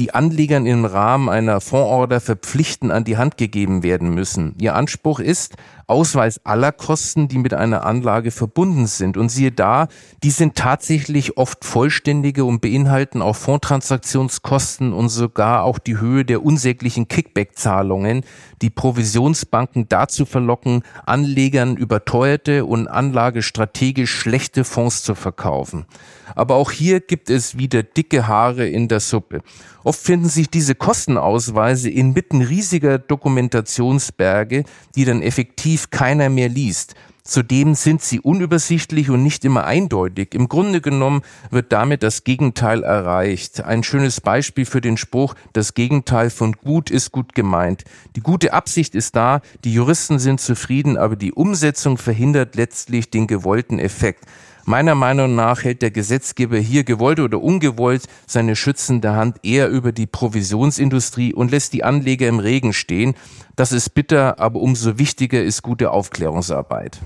die 0.00 0.14
Anlegern 0.14 0.64
im 0.64 0.86
Rahmen 0.86 1.28
einer 1.28 1.60
Fondorder 1.60 2.20
verpflichtend 2.20 2.90
an 2.90 3.04
die 3.04 3.18
Hand 3.18 3.36
gegeben 3.36 3.82
werden 3.82 4.14
müssen. 4.14 4.54
Ihr 4.58 4.74
Anspruch 4.74 5.20
ist, 5.20 5.56
Ausweis 5.90 6.40
aller 6.44 6.72
Kosten, 6.72 7.28
die 7.28 7.38
mit 7.38 7.52
einer 7.52 7.84
Anlage 7.84 8.30
verbunden 8.30 8.86
sind. 8.86 9.16
Und 9.16 9.28
siehe 9.28 9.50
da, 9.50 9.88
die 10.22 10.30
sind 10.30 10.54
tatsächlich 10.54 11.36
oft 11.36 11.64
vollständige 11.64 12.44
und 12.44 12.60
beinhalten 12.60 13.20
auch 13.20 13.36
Fondstransaktionskosten 13.36 14.92
und 14.92 15.08
sogar 15.08 15.64
auch 15.64 15.78
die 15.78 15.98
Höhe 15.98 16.24
der 16.24 16.44
unsäglichen 16.44 17.08
Kickback-Zahlungen, 17.08 18.22
die 18.62 18.70
Provisionsbanken 18.70 19.88
dazu 19.88 20.24
verlocken, 20.24 20.82
Anlegern 21.04 21.76
überteuerte 21.76 22.64
und 22.64 22.86
anlagestrategisch 22.86 24.14
schlechte 24.14 24.64
Fonds 24.64 25.02
zu 25.02 25.14
verkaufen. 25.14 25.86
Aber 26.34 26.54
auch 26.54 26.70
hier 26.70 27.00
gibt 27.00 27.30
es 27.30 27.58
wieder 27.58 27.82
dicke 27.82 28.28
Haare 28.28 28.68
in 28.68 28.88
der 28.88 29.00
Suppe. 29.00 29.42
Oft 29.82 30.00
finden 30.00 30.28
sich 30.28 30.50
diese 30.50 30.74
Kostenausweise 30.74 31.88
inmitten 31.88 32.42
riesiger 32.42 32.98
Dokumentationsberge, 32.98 34.64
die 34.94 35.04
dann 35.04 35.22
effektiv 35.22 35.79
keiner 35.88 36.28
mehr 36.28 36.50
liest. 36.50 36.94
Zudem 37.22 37.74
sind 37.74 38.02
sie 38.02 38.18
unübersichtlich 38.18 39.08
und 39.08 39.22
nicht 39.22 39.44
immer 39.44 39.64
eindeutig. 39.64 40.34
Im 40.34 40.48
Grunde 40.48 40.80
genommen 40.80 41.22
wird 41.50 41.72
damit 41.72 42.02
das 42.02 42.24
Gegenteil 42.24 42.82
erreicht. 42.82 43.62
Ein 43.62 43.84
schönes 43.84 44.20
Beispiel 44.20 44.64
für 44.64 44.80
den 44.80 44.96
Spruch, 44.96 45.34
das 45.52 45.74
Gegenteil 45.74 46.30
von 46.30 46.54
gut 46.54 46.90
ist 46.90 47.12
gut 47.12 47.34
gemeint. 47.34 47.84
Die 48.16 48.20
gute 48.20 48.52
Absicht 48.52 48.94
ist 48.94 49.14
da, 49.14 49.42
die 49.64 49.72
Juristen 49.72 50.18
sind 50.18 50.40
zufrieden, 50.40 50.96
aber 50.96 51.14
die 51.14 51.32
Umsetzung 51.32 51.98
verhindert 51.98 52.56
letztlich 52.56 53.10
den 53.10 53.26
gewollten 53.26 53.78
Effekt. 53.78 54.24
Meiner 54.64 54.94
Meinung 54.94 55.34
nach 55.34 55.64
hält 55.64 55.82
der 55.82 55.90
Gesetzgeber 55.90 56.58
hier 56.58 56.84
gewollt 56.84 57.20
oder 57.20 57.42
ungewollt 57.42 58.06
seine 58.26 58.56
schützende 58.56 59.14
Hand 59.14 59.38
eher 59.42 59.68
über 59.68 59.92
die 59.92 60.06
Provisionsindustrie 60.06 61.34
und 61.34 61.50
lässt 61.50 61.72
die 61.72 61.84
Anleger 61.84 62.28
im 62.28 62.38
Regen 62.38 62.72
stehen. 62.72 63.14
Das 63.56 63.72
ist 63.72 63.90
bitter, 63.90 64.38
aber 64.38 64.60
umso 64.60 64.98
wichtiger 64.98 65.42
ist 65.42 65.62
gute 65.62 65.90
Aufklärungsarbeit. 65.90 67.00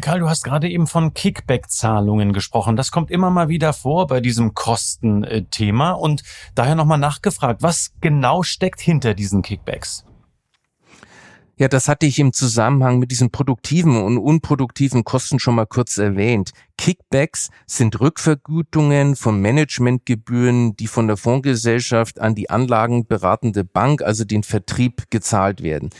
Karl, 0.00 0.20
du 0.20 0.28
hast 0.28 0.44
gerade 0.44 0.68
eben 0.68 0.86
von 0.86 1.12
Kickback-Zahlungen 1.12 2.32
gesprochen. 2.32 2.76
Das 2.76 2.92
kommt 2.92 3.10
immer 3.10 3.30
mal 3.30 3.48
wieder 3.48 3.72
vor 3.72 4.06
bei 4.06 4.20
diesem 4.20 4.54
Kostenthema 4.54 5.92
und 5.92 6.22
daher 6.54 6.74
nochmal 6.74 6.98
nachgefragt, 6.98 7.62
was 7.62 7.92
genau 8.00 8.42
steckt 8.42 8.80
hinter 8.80 9.14
diesen 9.14 9.42
Kickbacks? 9.42 10.04
Ja, 11.58 11.66
das 11.66 11.88
hatte 11.88 12.06
ich 12.06 12.20
im 12.20 12.32
Zusammenhang 12.32 13.00
mit 13.00 13.10
diesen 13.10 13.30
produktiven 13.32 14.00
und 14.00 14.16
unproduktiven 14.16 15.02
Kosten 15.02 15.40
schon 15.40 15.56
mal 15.56 15.66
kurz 15.66 15.98
erwähnt. 15.98 16.52
Kickbacks 16.76 17.50
sind 17.66 18.00
Rückvergütungen 18.00 19.16
von 19.16 19.42
Managementgebühren, 19.42 20.76
die 20.76 20.86
von 20.86 21.08
der 21.08 21.16
Fondsgesellschaft 21.16 22.20
an 22.20 22.36
die 22.36 22.48
anlagenberatende 22.48 23.64
Bank, 23.64 24.02
also 24.02 24.24
den 24.24 24.44
Vertrieb, 24.44 25.10
gezahlt 25.10 25.60
werden. 25.60 25.90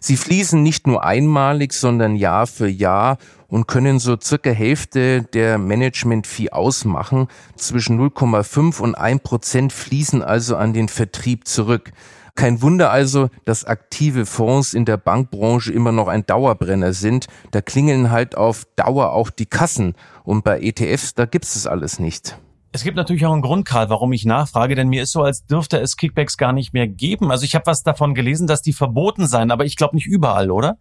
Sie 0.00 0.18
fließen 0.18 0.62
nicht 0.62 0.86
nur 0.86 1.02
einmalig, 1.02 1.72
sondern 1.72 2.14
Jahr 2.14 2.46
für 2.46 2.68
Jahr 2.68 3.16
und 3.48 3.66
können 3.66 3.98
so 3.98 4.18
circa 4.20 4.50
Hälfte 4.50 5.22
der 5.22 5.56
Management-Fee 5.56 6.50
ausmachen. 6.50 7.28
Zwischen 7.56 7.98
0,5 7.98 8.80
und 8.80 8.94
1 8.94 9.22
Prozent 9.22 9.72
fließen 9.72 10.20
also 10.20 10.56
an 10.56 10.74
den 10.74 10.88
Vertrieb 10.88 11.48
zurück. 11.48 11.92
Kein 12.36 12.62
Wunder 12.62 12.90
also, 12.90 13.28
dass 13.44 13.64
aktive 13.64 14.26
Fonds 14.26 14.74
in 14.74 14.84
der 14.84 14.98
Bankbranche 14.98 15.72
immer 15.72 15.90
noch 15.90 16.06
ein 16.06 16.26
Dauerbrenner 16.26 16.92
sind. 16.92 17.26
Da 17.50 17.62
klingeln 17.62 18.10
halt 18.10 18.36
auf 18.36 18.66
Dauer 18.76 19.12
auch 19.12 19.30
die 19.30 19.46
Kassen. 19.46 19.94
Und 20.22 20.44
bei 20.44 20.60
ETFs, 20.60 21.14
da 21.14 21.24
gibt's 21.24 21.56
es 21.56 21.66
alles 21.66 21.98
nicht. 21.98 22.38
Es 22.72 22.84
gibt 22.84 22.98
natürlich 22.98 23.24
auch 23.24 23.32
einen 23.32 23.40
Grund, 23.40 23.64
Karl, 23.64 23.88
warum 23.88 24.12
ich 24.12 24.26
nachfrage, 24.26 24.74
denn 24.74 24.88
mir 24.88 25.02
ist 25.02 25.12
so, 25.12 25.22
als 25.22 25.46
dürfte 25.46 25.78
es 25.78 25.96
Kickbacks 25.96 26.36
gar 26.36 26.52
nicht 26.52 26.74
mehr 26.74 26.86
geben. 26.86 27.30
Also 27.30 27.44
ich 27.44 27.54
habe 27.54 27.64
was 27.64 27.82
davon 27.82 28.14
gelesen, 28.14 28.46
dass 28.46 28.60
die 28.60 28.74
verboten 28.74 29.26
seien, 29.26 29.50
aber 29.50 29.64
ich 29.64 29.76
glaube 29.76 29.96
nicht 29.96 30.06
überall, 30.06 30.50
oder? 30.50 30.76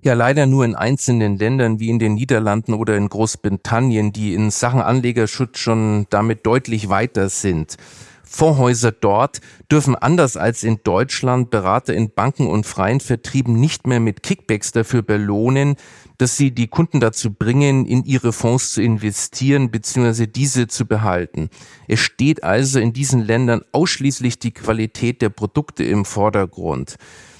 Ja, 0.00 0.14
leider 0.14 0.46
nur 0.46 0.64
in 0.64 0.74
einzelnen 0.74 1.36
Ländern 1.36 1.78
wie 1.78 1.90
in 1.90 1.98
den 1.98 2.14
Niederlanden 2.14 2.72
oder 2.72 2.96
in 2.96 3.08
Großbritannien, 3.08 4.12
die 4.12 4.32
in 4.32 4.50
Sachen 4.50 4.80
Anlegerschutz 4.80 5.58
schon 5.58 6.06
damit 6.08 6.46
deutlich 6.46 6.88
weiter 6.88 7.28
sind. 7.28 7.76
Fondshäuser 8.34 8.90
dort 8.90 9.40
dürfen 9.70 9.94
anders 9.94 10.36
als 10.36 10.64
in 10.64 10.80
Deutschland 10.82 11.50
Berater 11.50 11.94
in 11.94 12.10
Banken 12.10 12.48
und 12.48 12.66
freien 12.66 12.98
Vertrieben 12.98 13.60
nicht 13.60 13.86
mehr 13.86 14.00
mit 14.00 14.24
Kickbacks 14.24 14.72
dafür 14.72 15.02
belohnen, 15.02 15.76
dass 16.18 16.36
sie 16.36 16.50
die 16.50 16.66
Kunden 16.66 16.98
dazu 16.98 17.32
bringen, 17.32 17.86
in 17.86 18.04
ihre 18.04 18.32
Fonds 18.32 18.72
zu 18.72 18.82
investieren 18.82 19.70
bzw. 19.70 20.26
diese 20.26 20.66
zu 20.66 20.84
behalten. 20.84 21.48
Es 21.86 22.00
steht 22.00 22.42
also 22.42 22.80
in 22.80 22.92
diesen 22.92 23.20
Ländern 23.20 23.62
ausschließlich 23.70 24.40
die 24.40 24.52
Qualität 24.52 25.22
der 25.22 25.28
Produkte 25.28 25.84
im 25.84 26.04
Vordergrund. 26.04 26.96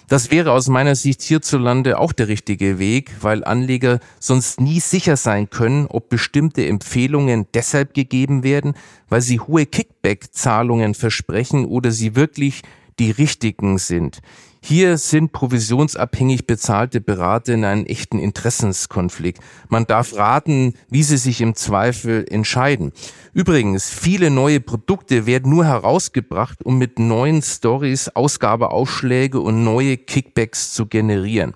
Das 0.08 0.30
wäre 0.30 0.52
aus 0.52 0.68
meiner 0.68 0.94
Sicht 0.94 1.22
hierzulande 1.22 1.98
auch 1.98 2.12
der 2.12 2.28
richtige 2.28 2.78
Weg, 2.78 3.10
weil 3.22 3.42
Anleger 3.42 4.00
sonst 4.20 4.60
nie 4.60 4.80
sicher 4.80 5.16
sein 5.16 5.48
können, 5.48 5.86
ob 5.86 6.10
bestimmte 6.10 6.66
Empfehlungen 6.66 7.46
deshalb 7.54 7.94
gegeben 7.94 8.42
werden, 8.42 8.74
weil 9.08 9.22
sie 9.22 9.40
hohe 9.40 9.64
Kickback-Zahlungen 9.64 10.94
versprechen 10.94 11.64
oder 11.64 11.90
sie 11.90 12.16
wirklich 12.16 12.62
die 12.98 13.10
richtigen 13.10 13.78
sind. 13.78 14.20
Hier 14.66 14.96
sind 14.96 15.32
provisionsabhängig 15.32 16.46
bezahlte 16.46 17.02
Berater 17.02 17.52
in 17.52 17.66
einem 17.66 17.84
echten 17.84 18.18
Interessenskonflikt. 18.18 19.42
Man 19.68 19.86
darf 19.86 20.16
raten, 20.16 20.72
wie 20.88 21.02
sie 21.02 21.18
sich 21.18 21.42
im 21.42 21.54
Zweifel 21.54 22.24
entscheiden. 22.30 22.92
Übrigens, 23.34 23.90
viele 23.90 24.30
neue 24.30 24.60
Produkte 24.60 25.26
werden 25.26 25.50
nur 25.50 25.66
herausgebracht, 25.66 26.64
um 26.64 26.78
mit 26.78 26.98
neuen 26.98 27.42
Stories 27.42 28.08
Ausgabeaufschläge 28.08 29.38
und 29.38 29.64
neue 29.64 29.98
Kickbacks 29.98 30.72
zu 30.72 30.86
generieren. 30.86 31.52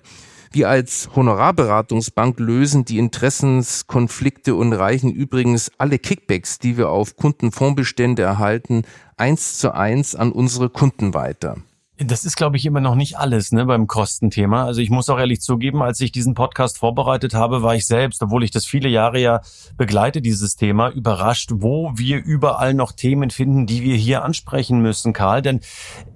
Wir 0.51 0.69
als 0.69 1.09
Honorarberatungsbank 1.15 2.39
lösen 2.39 2.85
die 2.85 2.99
Interessenskonflikte 2.99 4.53
und 4.53 4.71
reichen 4.71 5.11
übrigens 5.11 5.71
alle 5.79 5.97
Kickbacks, 5.97 6.59
die 6.59 6.77
wir 6.77 6.89
auf 6.89 7.15
Kundenfondsbestände 7.15 8.21
erhalten, 8.21 8.83
eins 9.17 9.57
zu 9.57 9.73
eins 9.73 10.13
an 10.13 10.31
unsere 10.31 10.69
Kunden 10.69 11.15
weiter. 11.15 11.55
Das 12.01 12.23
ist, 12.23 12.37
glaube 12.37 12.55
ich, 12.55 12.65
immer 12.65 12.79
noch 12.79 12.95
nicht 12.95 13.17
alles 13.17 13.51
ne, 13.51 13.65
beim 13.65 13.85
Kostenthema. 13.85 14.63
Also 14.63 14.79
ich 14.79 14.89
muss 14.89 15.09
auch 15.09 15.19
ehrlich 15.19 15.41
zugeben, 15.41 15.81
als 15.81 15.99
ich 15.99 16.13
diesen 16.13 16.33
Podcast 16.33 16.77
vorbereitet 16.77 17.33
habe, 17.33 17.61
war 17.61 17.75
ich 17.75 17.85
selbst, 17.85 18.23
obwohl 18.23 18.45
ich 18.45 18.51
das 18.51 18.65
viele 18.65 18.87
Jahre 18.87 19.19
ja 19.19 19.41
begleite, 19.75 20.21
dieses 20.21 20.55
Thema, 20.55 20.89
überrascht, 20.91 21.51
wo 21.55 21.91
wir 21.95 22.23
überall 22.23 22.73
noch 22.73 22.93
Themen 22.93 23.31
finden, 23.31 23.65
die 23.65 23.83
wir 23.83 23.97
hier 23.97 24.23
ansprechen 24.23 24.79
müssen, 24.81 25.11
Karl. 25.11 25.41
Denn 25.41 25.59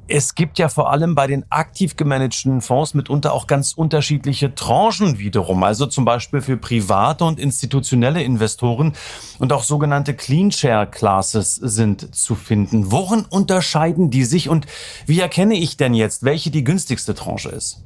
es 0.07 0.35
gibt 0.35 0.59
ja 0.59 0.67
vor 0.67 0.91
allem 0.91 1.15
bei 1.15 1.27
den 1.27 1.45
aktiv 1.49 1.95
gemanagten 1.95 2.61
Fonds 2.61 2.93
mitunter 2.93 3.33
auch 3.33 3.47
ganz 3.47 3.73
unterschiedliche 3.73 4.53
Tranchen 4.53 5.17
wiederum. 5.17 5.63
Also 5.63 5.85
zum 5.85 6.03
Beispiel 6.03 6.41
für 6.41 6.57
private 6.57 7.23
und 7.23 7.39
institutionelle 7.39 8.21
Investoren 8.21 8.93
und 9.39 9.53
auch 9.53 9.63
sogenannte 9.63 10.13
Clean 10.13 10.51
Share 10.51 10.87
Classes 10.87 11.55
sind 11.55 12.13
zu 12.13 12.35
finden. 12.35 12.91
Worin 12.91 13.25
unterscheiden 13.29 14.09
die 14.09 14.25
sich 14.25 14.49
und 14.49 14.65
wie 15.05 15.21
erkenne 15.21 15.55
ich 15.73 15.77
denn 15.77 15.93
jetzt, 15.93 16.23
welche 16.23 16.51
die 16.51 16.63
günstigste 16.63 17.13
Tranche 17.13 17.49
ist? 17.49 17.83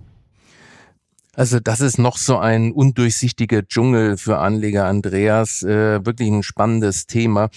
Also 1.34 1.60
das 1.60 1.82
ist 1.82 2.00
noch 2.00 2.18
so 2.18 2.38
ein 2.38 2.72
undurchsichtiger 2.72 3.66
Dschungel 3.68 4.18
für 4.18 4.40
Anleger, 4.40 4.86
Andreas. 4.86 5.62
Äh, 5.62 6.04
wirklich 6.06 6.30
ein 6.30 6.44
spannendes 6.44 7.06
Thema. 7.06 7.50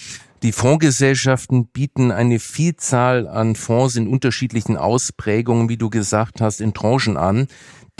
Die 0.43 0.53
Fondsgesellschaften 0.53 1.67
bieten 1.67 2.11
eine 2.13 2.39
Vielzahl 2.39 3.27
an 3.27 3.57
Fonds 3.57 3.97
in 3.97 4.07
unterschiedlichen 4.07 4.77
Ausprägungen, 4.77 5.69
wie 5.69 5.77
du 5.77 5.91
gesagt 5.91 6.41
hast, 6.41 6.61
in 6.61 6.75
Tranchen 6.75 7.17
an 7.17 7.49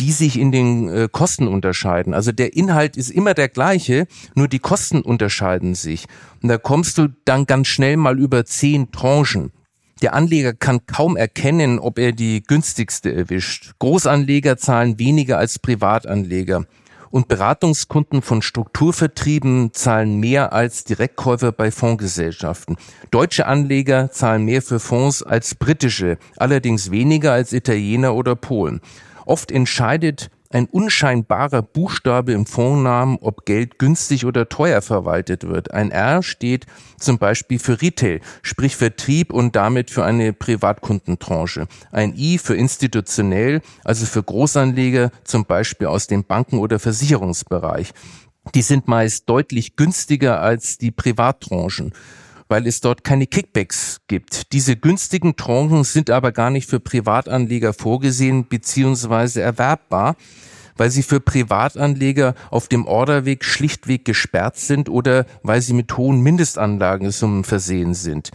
die 0.01 0.13
sich 0.13 0.39
in 0.39 0.51
den 0.51 0.89
äh, 0.89 1.09
Kosten 1.13 1.47
unterscheiden. 1.47 2.15
Also 2.15 2.33
der 2.33 2.57
Inhalt 2.57 2.97
ist 2.97 3.11
immer 3.11 3.35
der 3.35 3.49
gleiche, 3.49 4.07
nur 4.35 4.49
die 4.49 4.59
Kosten 4.59 5.03
unterscheiden 5.03 5.75
sich. 5.75 6.07
Und 6.43 6.49
da 6.49 6.57
kommst 6.57 6.97
du 6.97 7.09
dann 7.27 7.45
ganz 7.45 7.69
schnell 7.69 7.99
mal 7.99 8.19
über 8.19 8.47
zehn 8.47 8.91
Tranchen. 8.93 9.53
Der 10.03 10.15
Anleger 10.15 10.55
kann 10.55 10.87
kaum 10.87 11.17
erkennen, 11.17 11.79
ob 11.79 11.99
er 11.99 12.13
die 12.13 12.43
günstigste 12.43 13.13
erwischt. 13.13 13.73
Großanleger 13.79 14.57
zahlen 14.57 14.99
weniger 14.99 15.37
als 15.37 15.59
Privatanleger 15.59 16.65
und 17.11 17.29
Beratungskunden 17.29 18.23
von 18.23 18.41
Strukturvertrieben 18.41 19.75
zahlen 19.75 20.19
mehr 20.19 20.53
als 20.53 20.85
Direktkäufer 20.85 21.53
bei 21.53 21.71
Fondsgesellschaften. 21.71 22.77
Deutsche 23.11 23.47
Anleger 23.47 24.11
zahlen 24.11 24.45
mehr 24.45 24.63
für 24.63 24.81
Fonds 24.81 25.23
als 25.23 25.55
britische, 25.55 26.19
allerdings 26.37 26.91
weniger 26.91 27.33
als 27.33 27.53
Italiener 27.53 28.15
oder 28.15 28.37
Polen. 28.37 28.81
Oft 29.27 29.51
entscheidet 29.51 30.31
ein 30.51 30.67
unscheinbarer 30.67 31.63
Buchstabe 31.63 32.33
im 32.33 32.45
Fondsnamen, 32.45 33.19
ob 33.21 33.47
Geld 33.47 33.79
günstig 33.79 34.27
oder 34.27 34.49
teuer 34.49 34.83
verwaltet 34.83 35.45
wird. 35.45 35.71
Ein 35.73 35.93
R 35.93 36.25
steht 36.25 36.67
zum 36.99 37.19
Beispiel 37.19 37.61
für 37.61 37.81
Retail, 37.81 38.21
sprich 38.43 38.75
Vertrieb 38.75 39.33
und 39.33 39.55
damit 39.55 39.91
für 39.91 40.05
eine 40.05 40.33
Privatkundentranche. 40.33 41.69
Ein 41.93 42.15
I 42.17 42.39
für 42.39 42.57
institutionell, 42.57 43.63
also 43.85 44.07
für 44.07 44.25
Großanleger, 44.25 45.13
zum 45.23 45.45
Beispiel 45.45 45.87
aus 45.87 46.09
dem 46.09 46.25
Banken- 46.25 46.59
oder 46.59 46.81
Versicherungsbereich. 46.81 47.93
Die 48.55 48.63
sind 48.63 48.89
meist 48.89 49.29
deutlich 49.29 49.77
günstiger 49.77 50.41
als 50.41 50.79
die 50.79 50.91
Privattranchen 50.91 51.93
weil 52.51 52.67
es 52.67 52.81
dort 52.81 53.05
keine 53.05 53.27
Kickbacks 53.29 54.01
gibt. 54.09 54.53
Diese 54.53 54.77
günstigen 54.77 55.37
Tranchen 55.37 55.85
sind 55.85 56.11
aber 56.11 56.33
gar 56.33 56.51
nicht 56.51 56.69
für 56.69 56.81
Privatanleger 56.81 57.73
vorgesehen 57.73 58.45
bzw. 58.45 59.41
erwerbbar, 59.41 60.17
weil 60.77 60.91
sie 60.91 61.05
für 61.05 61.21
Privatanleger 61.21 62.35
auf 62.51 62.67
dem 62.67 62.87
Orderweg 62.87 63.45
schlichtweg 63.45 64.05
gesperrt 64.05 64.57
sind 64.57 64.89
oder 64.89 65.27
weil 65.45 65.63
sie 65.63 65.75
mit 65.75 65.97
hohen 65.97 66.23
Mindestanlagensummen 66.23 67.45
versehen 67.45 67.95
sind. 67.95 68.31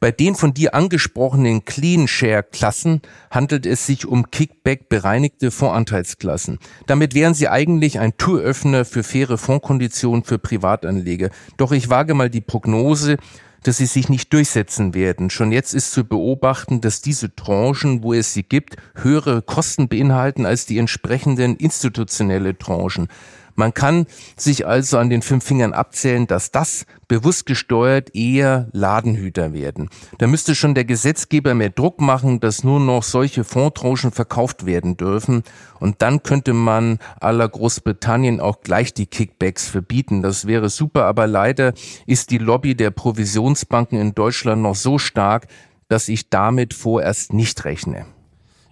Bei 0.00 0.10
den 0.10 0.34
von 0.34 0.54
dir 0.54 0.74
angesprochenen 0.74 1.66
Clean 1.66 2.08
Share 2.08 2.42
Klassen 2.42 3.02
handelt 3.30 3.66
es 3.66 3.84
sich 3.84 4.06
um 4.06 4.30
Kickback 4.30 4.88
bereinigte 4.88 5.50
Fondsanteilsklassen. 5.50 6.58
Damit 6.86 7.14
wären 7.14 7.34
sie 7.34 7.48
eigentlich 7.48 7.98
ein 7.98 8.16
Türöffner 8.16 8.86
für 8.86 9.02
faire 9.02 9.36
Fondkonditionen 9.36 10.24
für 10.24 10.38
Privatanleger. 10.38 11.28
Doch 11.58 11.72
ich 11.72 11.90
wage 11.90 12.14
mal 12.14 12.30
die 12.30 12.40
Prognose, 12.40 13.18
dass 13.62 13.78
sie 13.78 13.86
sich 13.86 14.08
nicht 14.08 14.32
durchsetzen 14.32 14.94
werden. 14.94 15.30
Schon 15.30 15.52
jetzt 15.52 15.74
ist 15.74 15.92
zu 15.92 16.04
beobachten, 16.04 16.80
dass 16.80 17.02
diese 17.02 17.34
Tranchen, 17.34 18.02
wo 18.02 18.14
es 18.14 18.32
sie 18.32 18.42
gibt, 18.42 18.76
höhere 18.94 19.42
Kosten 19.42 19.88
beinhalten 19.88 20.46
als 20.46 20.66
die 20.66 20.78
entsprechenden 20.78 21.56
institutionelle 21.56 22.56
Tranchen. 22.56 23.08
Man 23.54 23.74
kann 23.74 24.06
sich 24.36 24.66
also 24.66 24.98
an 24.98 25.10
den 25.10 25.22
fünf 25.22 25.44
Fingern 25.44 25.72
abzählen, 25.72 26.26
dass 26.26 26.50
das 26.50 26.86
bewusst 27.08 27.46
gesteuert 27.46 28.14
eher 28.14 28.68
Ladenhüter 28.72 29.52
werden. 29.52 29.90
Da 30.18 30.26
müsste 30.26 30.54
schon 30.54 30.74
der 30.74 30.84
Gesetzgeber 30.84 31.54
mehr 31.54 31.70
Druck 31.70 32.00
machen, 32.00 32.40
dass 32.40 32.64
nur 32.64 32.80
noch 32.80 33.02
solche 33.02 33.44
Fondtranchen 33.44 34.12
verkauft 34.12 34.66
werden 34.66 34.96
dürfen. 34.96 35.42
Und 35.78 36.02
dann 36.02 36.22
könnte 36.22 36.52
man 36.52 36.98
aller 37.20 37.48
Großbritannien 37.48 38.40
auch 38.40 38.60
gleich 38.60 38.94
die 38.94 39.06
Kickbacks 39.06 39.68
verbieten. 39.68 40.22
Das 40.22 40.46
wäre 40.46 40.68
super, 40.68 41.04
aber 41.06 41.26
leider 41.26 41.72
ist 42.06 42.30
die 42.30 42.38
Lobby 42.38 42.74
der 42.74 42.90
Provisionsbanken 42.90 43.98
in 43.98 44.14
Deutschland 44.14 44.62
noch 44.62 44.76
so 44.76 44.98
stark, 44.98 45.46
dass 45.88 46.08
ich 46.08 46.30
damit 46.30 46.72
vorerst 46.74 47.32
nicht 47.32 47.64
rechne. 47.64 48.06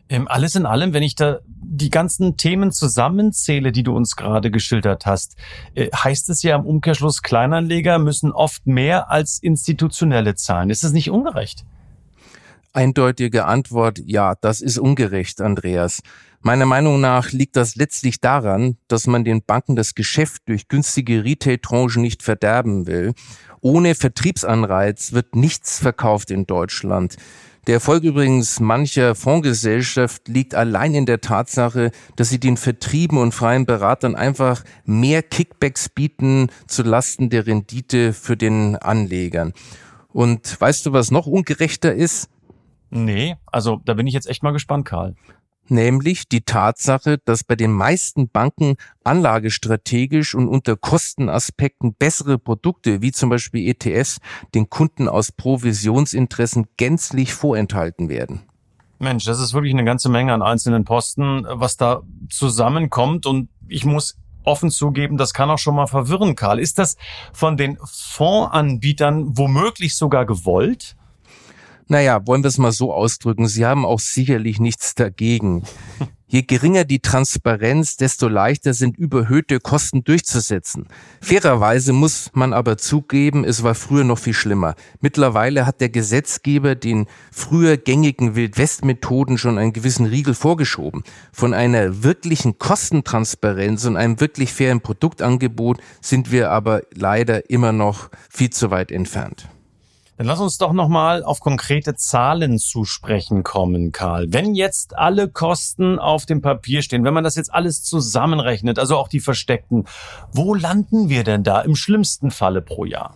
Ähm, 0.09 0.27
alles 0.29 0.55
in 0.55 0.64
allem, 0.64 0.94
wenn 0.94 1.03
ich 1.03 1.14
da 1.14 1.40
die 1.47 1.90
ganzen 1.90 2.37
Themen 2.37 2.73
zusammenzähle, 2.73 3.73
die 3.73 3.83
du 3.83 3.94
uns 3.94 4.16
gerade 4.16 4.51
geschildert 4.51 5.05
hast, 5.07 5.37
äh, 5.75 5.90
heißt 5.90 6.31
es 6.31 6.42
ja 6.42 6.57
im 6.57 6.64
Umkehrschluss, 6.64 7.23
Kleinanleger 7.23 7.99
müssen 7.99 8.33
oft 8.33 8.66
mehr 8.66 9.11
als 9.11 9.38
institutionelle 9.38 10.35
zahlen. 10.35 10.71
Ist 10.71 10.85
das 10.85 10.92
nicht 10.92 11.11
ungerecht? 11.11 11.64
Eindeutige 12.73 13.47
Antwort, 13.47 14.01
ja, 14.05 14.35
das 14.40 14.61
ist 14.61 14.79
ungerecht, 14.79 15.40
Andreas. 15.40 16.01
Meiner 16.40 16.66
Meinung 16.66 17.01
nach 17.01 17.33
liegt 17.33 17.57
das 17.57 17.75
letztlich 17.77 18.21
daran, 18.21 18.77
dass 18.87 19.07
man 19.07 19.25
den 19.25 19.42
Banken 19.42 19.75
das 19.75 19.94
Geschäft 19.94 20.42
durch 20.47 20.68
günstige 20.68 21.25
Retail-Tranchen 21.25 22.01
nicht 22.01 22.23
verderben 22.23 22.87
will. 22.87 23.14
Ohne 23.61 23.94
Vertriebsanreiz 23.94 25.12
wird 25.12 25.35
nichts 25.35 25.81
verkauft 25.81 26.31
in 26.31 26.47
Deutschland. 26.47 27.16
Der 27.66 27.75
Erfolg 27.75 28.03
übrigens 28.05 28.61
mancher 28.61 29.14
Fondsgesellschaft 29.14 30.29
liegt 30.29 30.55
allein 30.55 30.94
in 30.94 31.07
der 31.07 31.21
Tatsache, 31.21 31.90
dass 32.16 32.31
sie 32.31 32.40
den 32.40 32.57
Vertrieben 32.57 33.18
und 33.18 33.33
freien 33.33 33.66
Beratern 33.66 34.14
einfach 34.14 34.64
mehr 34.85 35.23
Kickbacks 35.23 35.88
bieten 35.88 36.49
zu 36.66 36.83
Lasten 36.83 37.29
der 37.29 37.47
Rendite 37.47 38.12
für 38.12 38.37
den 38.37 38.77
Anlegern. 38.77 39.53
Und 40.12 40.59
weißt 40.61 40.87
du, 40.87 40.92
was 40.92 41.11
noch 41.11 41.27
ungerechter 41.27 41.94
ist? 41.94 42.31
Nee, 42.90 43.37
also 43.47 43.81
da 43.85 43.94
bin 43.94 44.07
ich 44.07 44.14
jetzt 44.14 44.29
echt 44.29 44.42
mal 44.42 44.53
gespannt, 44.53 44.87
Karl 44.87 45.14
nämlich 45.70 46.28
die 46.28 46.42
Tatsache, 46.42 47.18
dass 47.24 47.44
bei 47.44 47.57
den 47.57 47.72
meisten 47.72 48.28
Banken 48.28 48.76
anlagestrategisch 49.04 50.35
und 50.35 50.48
unter 50.48 50.76
Kostenaspekten 50.76 51.94
bessere 51.94 52.38
Produkte 52.38 53.02
wie 53.02 53.12
zum 53.12 53.31
Beispiel 53.31 53.68
ETFs 53.68 54.18
den 54.54 54.70
Kunden 54.70 55.09
aus 55.09 55.33
Provisionsinteressen 55.33 56.66
gänzlich 56.76 57.35
vorenthalten 57.35 58.09
werden. 58.09 58.42
Mensch, 58.98 59.24
das 59.24 59.40
ist 59.40 59.54
wirklich 59.54 59.72
eine 59.72 59.85
ganze 59.85 60.09
Menge 60.09 60.33
an 60.33 60.42
einzelnen 60.42 60.85
Posten, 60.85 61.46
was 61.48 61.76
da 61.76 62.02
zusammenkommt 62.28 63.26
und 63.26 63.48
ich 63.68 63.85
muss 63.85 64.16
offen 64.44 64.70
zugeben, 64.70 65.16
das 65.16 65.35
kann 65.35 65.50
auch 65.50 65.59
schon 65.59 65.76
mal 65.76 65.87
verwirren, 65.87 66.35
Karl. 66.35 66.59
Ist 66.59 66.78
das 66.78 66.96
von 67.33 67.57
den 67.57 67.78
Fondsanbietern 67.85 69.37
womöglich 69.37 69.96
sogar 69.96 70.26
gewollt? 70.26 70.96
Naja, 71.88 72.27
wollen 72.27 72.44
wir 72.44 72.48
es 72.48 72.59
mal 72.59 72.72
so 72.72 72.92
ausdrücken, 72.92 73.48
Sie 73.48 73.64
haben 73.64 73.87
auch 73.87 74.01
sicherlich 74.01 74.61
nichts 74.61 74.94
dagegen. 74.94 75.62
Je 76.31 76.42
geringer 76.42 76.85
die 76.85 76.98
Transparenz, 77.01 77.96
desto 77.96 78.29
leichter 78.29 78.74
sind 78.74 78.98
überhöhte 78.98 79.61
Kosten 79.61 80.05
durchzusetzen. 80.05 80.87
Fairerweise 81.22 81.94
muss 81.94 82.29
man 82.35 82.53
aber 82.53 82.77
zugeben, 82.77 83.44
es 83.44 83.62
war 83.62 83.74
früher 83.74 84.05
noch 84.05 84.18
viel 84.18 84.35
schlimmer. 84.35 84.74
Mittlerweile 85.01 85.64
hat 85.64 85.81
der 85.81 85.88
Gesetzgeber 85.88 86.74
den 86.74 87.07
früher 87.33 87.79
gängigen 87.79 88.35
Wildwest-Methoden 88.35 89.38
schon 89.38 89.57
einen 89.57 89.72
gewissen 89.72 90.05
Riegel 90.05 90.35
vorgeschoben. 90.35 91.03
Von 91.33 91.55
einer 91.55 92.03
wirklichen 92.03 92.59
Kostentransparenz 92.59 93.87
und 93.87 93.96
einem 93.96 94.20
wirklich 94.20 94.53
fairen 94.53 94.83
Produktangebot 94.83 95.81
sind 96.03 96.31
wir 96.31 96.51
aber 96.51 96.83
leider 96.94 97.48
immer 97.48 97.72
noch 97.72 98.11
viel 98.29 98.51
zu 98.51 98.70
weit 98.70 98.92
entfernt. 98.92 99.48
Dann 100.18 100.26
lass 100.26 100.40
uns 100.40 100.59
doch 100.59 100.72
nochmal 100.72 101.22
auf 101.22 101.38
konkrete 101.38 101.94
Zahlen 101.94 102.59
zu 102.59 102.85
sprechen 102.85 103.44
kommen, 103.44 103.92
Karl. 103.92 104.26
Wenn 104.33 104.57
jetzt 104.57 104.98
alle 104.98 105.28
Kosten 105.28 106.00
auf 106.00 106.26
dem 106.26 106.42
Papier 106.42 106.83
stehen, 106.83 107.04
wenn 107.04 107.14
man 107.14 107.22
das 107.22 107.37
jetzt 107.37 107.54
alles 107.54 107.85
zusammenrechnet, 107.85 108.81
also 108.81 108.96
auch 108.96 109.07
die 109.07 109.20
versteckten, 109.20 109.85
wo 110.33 110.54
landen 110.54 111.09
wir 111.09 111.22
denn 111.22 111.44
da 111.44 111.61
im 111.61 111.76
schlimmsten 111.76 112.33
Falle 112.33 112.62
pro 112.62 112.85
Jahr? 112.85 113.14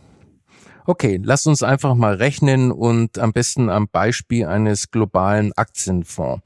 Okay, 0.86 1.20
lass 1.20 1.44
uns 1.44 1.64
einfach 1.64 1.96
mal 1.96 2.14
rechnen 2.14 2.70
und 2.70 3.18
am 3.18 3.32
besten 3.32 3.68
am 3.68 3.88
Beispiel 3.88 4.46
eines 4.46 4.92
globalen 4.92 5.52
Aktienfonds. 5.54 6.44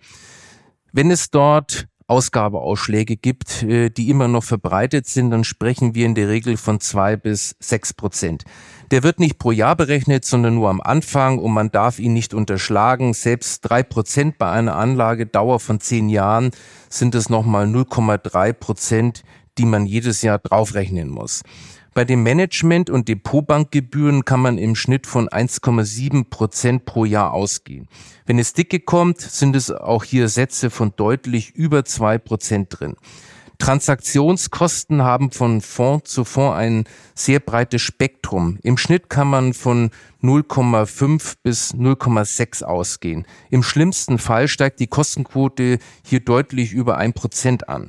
Wenn 0.91 1.11
es 1.11 1.29
dort 1.29 1.87
Ausgabeausschläge 2.09 3.17
gibt, 3.17 3.63
äh, 3.63 3.91
die 3.91 4.11
immer 4.11 4.29
noch 4.29 4.45
verbreitet 4.45 5.07
sind, 5.07 5.31
dann 5.31 5.45
sprechen 5.45 5.95
wir 5.95 6.07
in 6.07 6.15
der 6.15 6.29
Regel 6.29 6.57
von 6.57 6.81
zwei 6.81 7.17
bis 7.17 7.57
sechs 7.59 7.93
Prozent. 7.93 8.45
Der 8.91 9.03
wird 9.03 9.19
nicht 9.19 9.39
pro 9.39 9.51
Jahr 9.51 9.75
berechnet, 9.75 10.25
sondern 10.25 10.55
nur 10.55 10.71
am 10.71 10.81
Anfang 10.81 11.39
und 11.39 11.53
man 11.53 11.71
darf 11.71 11.99
ihn 11.99 12.13
nicht 12.13 12.35
unterschlagen. 12.35 13.15
Selbst 13.15 13.61
drei 13.63 13.83
Prozent 13.83 14.39
bei 14.39 14.51
einer 14.51 14.77
Anlagedauer 14.77 15.59
von 15.59 15.81
zehn 15.81 16.09
Jahren 16.09 16.53
sind 16.89 17.15
es 17.17 17.29
nochmal 17.29 17.67
0,3 17.67 18.53
Prozent, 18.53 19.23
die 19.59 19.65
man 19.65 19.87
jedes 19.87 20.23
Jahr 20.23 20.39
draufrechnen 20.39 21.09
muss. 21.09 21.43
Bei 21.97 22.05
den 22.05 22.23
Management- 22.23 22.91
und 22.91 23.09
Depotbankgebühren 23.09 24.27
kann 24.27 24.41
man 24.41 24.59
im 24.59 24.75
Schnitt 24.75 25.07
von 25.07 25.31
1,7 25.31 26.29
Prozent 26.29 26.85
pro 26.85 27.07
Jahr 27.07 27.33
ausgehen. 27.33 27.89
Wenn 28.27 28.39
es 28.39 28.53
dicke 28.53 28.81
kommt, 28.81 29.23
sind 29.23 29.57
es 29.57 29.71
auch 29.71 30.05
hier 30.05 30.29
Sätze 30.29 30.69
von 30.69 30.93
deutlich 30.95 31.53
über 31.55 31.87
zwei 31.87 32.19
Prozent 32.19 32.67
drin. 32.79 32.97
Transaktionskosten 33.57 35.05
haben 35.05 35.31
von 35.31 35.63
Fonds 35.63 36.13
zu 36.13 36.25
Fonds 36.25 36.59
ein 36.59 36.85
sehr 37.15 37.41
breites 37.41 37.81
Spektrum. 37.81 38.59
Im 38.63 38.77
Schnitt 38.77 39.09
kann 39.09 39.29
man 39.29 39.55
von 39.55 39.89
0,5 40.23 41.37
bis 41.43 41.73
0,6 41.73 42.63
ausgehen. 42.63 43.25
Im 43.49 43.63
schlimmsten 43.63 44.19
Fall 44.19 44.49
steigt 44.49 44.81
die 44.81 44.87
Kostenquote 44.87 45.79
hier 46.05 46.21
deutlich 46.21 46.75
über 46.75 46.99
ein 46.99 47.15
Prozent 47.15 47.71
an. 47.71 47.89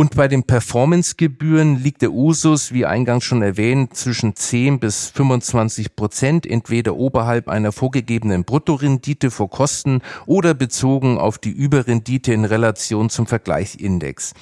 Und 0.00 0.16
bei 0.16 0.28
den 0.28 0.44
Performancegebühren 0.44 1.76
liegt 1.76 2.00
der 2.00 2.12
Usus, 2.12 2.72
wie 2.72 2.86
eingangs 2.86 3.22
schon 3.22 3.42
erwähnt, 3.42 3.94
zwischen 3.94 4.34
10 4.34 4.80
bis 4.80 5.10
25 5.10 5.94
Prozent, 5.94 6.46
entweder 6.46 6.96
oberhalb 6.96 7.48
einer 7.48 7.70
vorgegebenen 7.70 8.44
Bruttorendite 8.44 9.30
vor 9.30 9.50
Kosten 9.50 10.00
oder 10.24 10.54
bezogen 10.54 11.18
auf 11.18 11.36
die 11.36 11.50
Überrendite 11.50 12.32
in 12.32 12.46
Relation 12.46 13.10
zum 13.10 13.26
Vergleichsindex. 13.26 14.32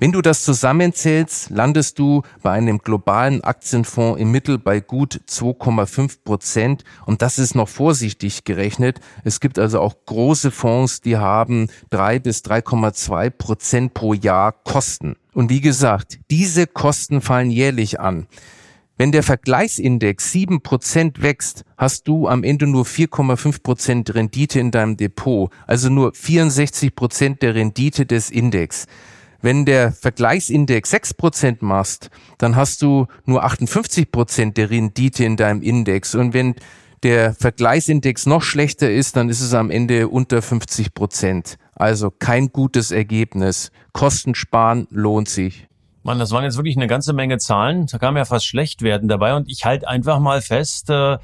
Wenn 0.00 0.12
du 0.12 0.22
das 0.22 0.44
zusammenzählst, 0.44 1.50
landest 1.50 1.98
du 1.98 2.22
bei 2.40 2.52
einem 2.52 2.78
globalen 2.78 3.42
Aktienfonds 3.42 4.20
im 4.20 4.30
Mittel 4.30 4.56
bei 4.56 4.78
gut 4.78 5.20
2,5 5.28 6.18
Prozent. 6.22 6.84
Und 7.04 7.20
das 7.20 7.40
ist 7.40 7.56
noch 7.56 7.68
vorsichtig 7.68 8.44
gerechnet. 8.44 9.00
Es 9.24 9.40
gibt 9.40 9.58
also 9.58 9.80
auch 9.80 9.96
große 10.06 10.52
Fonds, 10.52 11.00
die 11.00 11.16
haben 11.16 11.66
drei 11.90 12.20
bis 12.20 12.44
3,2 12.44 13.30
Prozent 13.30 13.94
pro 13.94 14.14
Jahr 14.14 14.52
Kosten. 14.52 15.16
Und 15.34 15.50
wie 15.50 15.60
gesagt, 15.60 16.20
diese 16.30 16.68
Kosten 16.68 17.20
fallen 17.20 17.50
jährlich 17.50 17.98
an. 17.98 18.28
Wenn 18.98 19.10
der 19.10 19.24
Vergleichsindex 19.24 20.32
7% 20.32 21.22
wächst, 21.22 21.64
hast 21.76 22.06
du 22.06 22.28
am 22.28 22.44
Ende 22.44 22.68
nur 22.68 22.84
4,5% 22.84 24.14
Rendite 24.14 24.60
in 24.60 24.70
deinem 24.70 24.96
Depot, 24.96 25.50
also 25.66 25.88
nur 25.88 26.12
64% 26.12 27.38
der 27.40 27.56
Rendite 27.56 28.06
des 28.06 28.30
Index. 28.30 28.86
Wenn 29.40 29.64
der 29.64 29.92
Vergleichsindex 29.92 30.92
6% 30.92 31.58
machst, 31.60 32.10
dann 32.38 32.56
hast 32.56 32.82
du 32.82 33.06
nur 33.24 33.44
58% 33.44 34.54
der 34.54 34.70
Rendite 34.70 35.24
in 35.24 35.36
deinem 35.36 35.62
Index. 35.62 36.14
Und 36.14 36.34
wenn 36.34 36.56
der 37.04 37.34
Vergleichsindex 37.34 38.26
noch 38.26 38.42
schlechter 38.42 38.90
ist, 38.90 39.16
dann 39.16 39.28
ist 39.28 39.40
es 39.40 39.54
am 39.54 39.70
Ende 39.70 40.08
unter 40.08 40.38
50% 40.38 41.56
Also 41.74 42.10
kein 42.10 42.50
gutes 42.50 42.90
Ergebnis. 42.90 43.70
Kosten 43.92 44.34
sparen 44.34 44.88
lohnt 44.90 45.28
sich. 45.28 45.67
Mann, 46.08 46.18
das 46.18 46.30
waren 46.30 46.42
jetzt 46.42 46.56
wirklich 46.56 46.78
eine 46.78 46.86
ganze 46.86 47.12
Menge 47.12 47.36
Zahlen. 47.36 47.84
Da 47.84 47.98
kam 47.98 48.16
ja 48.16 48.24
fast 48.24 48.46
schlecht 48.46 48.80
werden 48.80 49.08
dabei. 49.08 49.34
Und 49.34 49.46
ich 49.46 49.66
halte 49.66 49.86
einfach 49.86 50.20
mal 50.20 50.40
fest, 50.40 50.88
äh, 50.88 51.18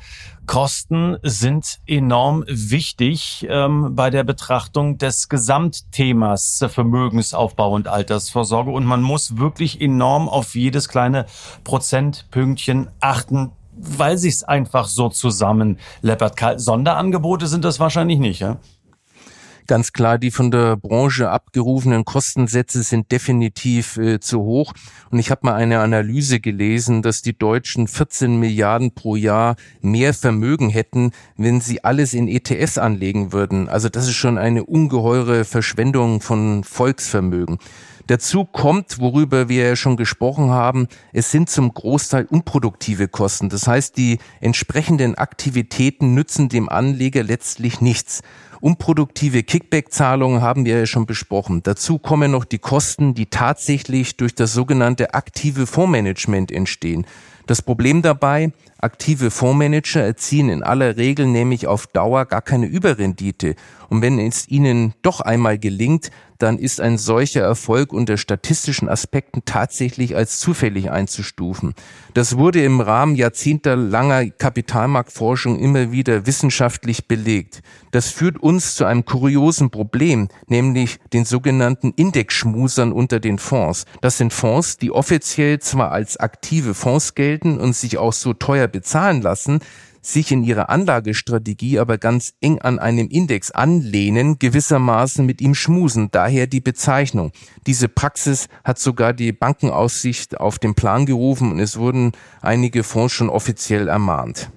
Kosten 0.45 1.17
sind 1.23 1.81
enorm 1.87 2.45
wichtig 2.47 3.47
ähm, 3.49 3.95
bei 3.97 4.11
der 4.11 4.25
Betrachtung 4.25 4.99
des 4.99 5.31
Gesamtthemas 5.31 6.63
Vermögensaufbau 6.69 7.73
und 7.73 7.89
Altersvorsorge. 7.89 8.73
Und 8.73 8.85
man 8.85 9.01
muss 9.01 9.39
wirklich 9.39 9.81
enorm 9.81 10.29
auf 10.29 10.55
jedes 10.55 10.91
kleine 10.91 11.25
Prozentpünktchen 11.65 12.91
achten, 13.01 13.53
weil 13.73 14.19
sich's 14.19 14.45
einfach 14.45 14.87
so 14.87 15.09
zusammenleppert. 15.09 16.61
Sonderangebote 16.61 17.47
sind 17.47 17.65
das 17.65 17.81
wahrscheinlich 17.81 18.19
nicht, 18.19 18.41
ja? 18.41 18.59
Ganz 19.67 19.95
klar, 19.95 20.19
die 20.19 20.31
von 20.31 20.51
der 20.51 20.77
Branche 20.77 21.31
abgerufenen 21.31 22.05
Kostensätze 22.05 22.83
sind 22.83 23.11
definitiv 23.11 23.97
äh, 23.97 24.21
zu 24.21 24.41
hoch. 24.41 24.75
Und 25.11 25.19
ich 25.19 25.31
habe 25.31 25.41
mal 25.45 25.55
eine 25.55 25.81
Analyse 25.81 26.39
gelesen, 26.39 27.01
dass 27.01 27.23
die 27.23 27.37
Deutschen 27.37 27.89
14 27.89 28.39
Milliarden 28.39 28.95
pro 28.95 29.17
Jahr 29.17 29.57
mehr 29.81 30.13
Vermögen 30.13 30.69
hätten, 30.69 31.13
wenn 31.39 31.63
sie 31.63 31.83
alles 31.83 32.13
in 32.13 32.29
ETFs 32.29 32.77
anlegen 32.77 33.33
würden. 33.33 33.71
Also 33.71 33.89
das 33.89 34.07
ist 34.07 34.17
schon 34.17 34.37
eine 34.37 34.65
ungeheure 34.65 35.47
Verschwendung 35.47 36.21
von 36.21 36.63
Volksvermögen. 36.63 37.59
Dazu 38.07 38.45
kommt, 38.45 38.99
worüber 39.01 39.49
wir 39.49 39.69
ja 39.69 39.77
schon 39.77 39.97
gesprochen 39.97 40.51
haben, 40.51 40.89
es 41.15 41.31
sind 41.31 41.49
zum 41.49 41.73
Großteil 41.73 42.27
unproduktive 42.27 43.09
Kosten. 43.09 43.49
Das 43.49 43.67
heißt, 43.67 43.97
die 43.97 44.19
entsprechenden 44.43 45.15
Aktivitäten 45.15 46.13
nützen 46.13 46.51
dem 46.51 46.69
Anleger 46.69 47.23
letztlich 47.23 47.81
nichts. 47.81 48.21
Unproduktive 48.65 49.43
Kickback-Zahlungen 49.43 50.41
haben 50.41 50.65
wir 50.65 50.79
ja 50.79 50.87
schon 50.87 51.05
besprochen. 51.05 51.63
Dazu 51.63 51.99
kommen 51.99 52.31
noch 52.31 52.47
die 52.47 52.59
Kosten, 52.59 53.13
die 53.13 53.27
tatsächlich 53.27 54.17
durch 54.17 54.35
das 54.35 54.55
sogenannte 54.55 55.13
aktive 55.13 55.67
Fondsmanagement 55.67 56.51
entstehen. 56.51 57.05
Das 57.47 57.61
Problem 57.61 58.01
dabei, 58.01 58.53
aktive 58.79 59.31
Fondsmanager 59.31 60.01
erzielen 60.01 60.49
in 60.49 60.63
aller 60.63 60.97
Regel 60.97 61.27
nämlich 61.27 61.67
auf 61.67 61.87
Dauer 61.87 62.25
gar 62.25 62.41
keine 62.41 62.65
Überrendite. 62.65 63.55
Und 63.91 64.01
wenn 64.01 64.19
es 64.19 64.49
ihnen 64.49 64.95
doch 65.03 65.21
einmal 65.21 65.59
gelingt, 65.59 66.11
dann 66.39 66.59
ist 66.59 66.81
ein 66.81 66.97
solcher 66.99 67.43
Erfolg 67.43 67.93
unter 67.93 68.17
statistischen 68.17 68.89
Aspekten 68.89 69.43
tatsächlich 69.45 70.17
als 70.17 70.41
zufällig 70.41 70.91
einzustufen. 70.91 71.75
Das 72.15 72.39
wurde 72.39 72.65
im 72.65 72.81
Rahmen 72.81 73.15
jahrzehntelanger 73.15 74.31
Kapitalmarktforschung 74.31 75.59
immer 75.59 75.93
wieder 75.93 76.27
wissenschaftlich 76.27 77.09
belegt. 77.09 77.63
Das 77.91 78.09
führt 78.09 78.39
uns 78.39 78.54
zu 78.61 78.85
einem 78.85 79.05
kuriosen 79.05 79.71
Problem, 79.71 80.29
nämlich 80.47 80.99
den 81.13 81.25
sogenannten 81.25 81.93
Indexschmusern 81.97 82.93
unter 82.93 83.21
den 83.21 83.39
Fonds. 83.39 83.85
Das 84.01 84.19
sind 84.19 84.33
Fonds, 84.33 84.77
die 84.77 84.91
offiziell 84.91 85.59
zwar 85.59 85.93
als 85.93 86.17
aktive 86.17 86.75
Fonds 86.75 87.15
gelten 87.15 87.59
und 87.59 87.75
sich 87.75 87.99
auch 87.99 88.13
so 88.13 88.33
teuer 88.33 88.69
bezahlen 88.69 89.23
lassen, 89.23 89.61
sich 90.07 90.33
in 90.33 90.45
ihrer 90.45 90.69
Anlagestrategie 90.69 91.79
aber 91.79 91.99
ganz 91.99 92.35
eng 92.41 92.61
an 92.61 92.79
einem 92.79 93.09
Index 93.09 93.51
anlehnen, 93.51 94.39
gewissermaßen 94.39 95.25
mit 95.25 95.41
ihm 95.41 95.55
schmusen, 95.55 96.11
daher 96.11 96.47
die 96.47 96.61
Bezeichnung. 96.61 97.33
Diese 97.67 97.89
Praxis 97.89 98.49
hat 98.65 98.79
sogar 98.79 99.13
die 99.13 99.33
Bankenaussicht 99.33 100.39
auf 100.39 100.59
den 100.59 100.75
Plan 100.75 101.07
gerufen 101.07 101.53
und 101.53 101.59
es 101.59 101.79
wurden 101.79 102.13
einige 102.43 102.83
Fonds 102.83 103.15
schon 103.15 103.31
offiziell 103.31 103.89
ermahnt. 103.89 104.51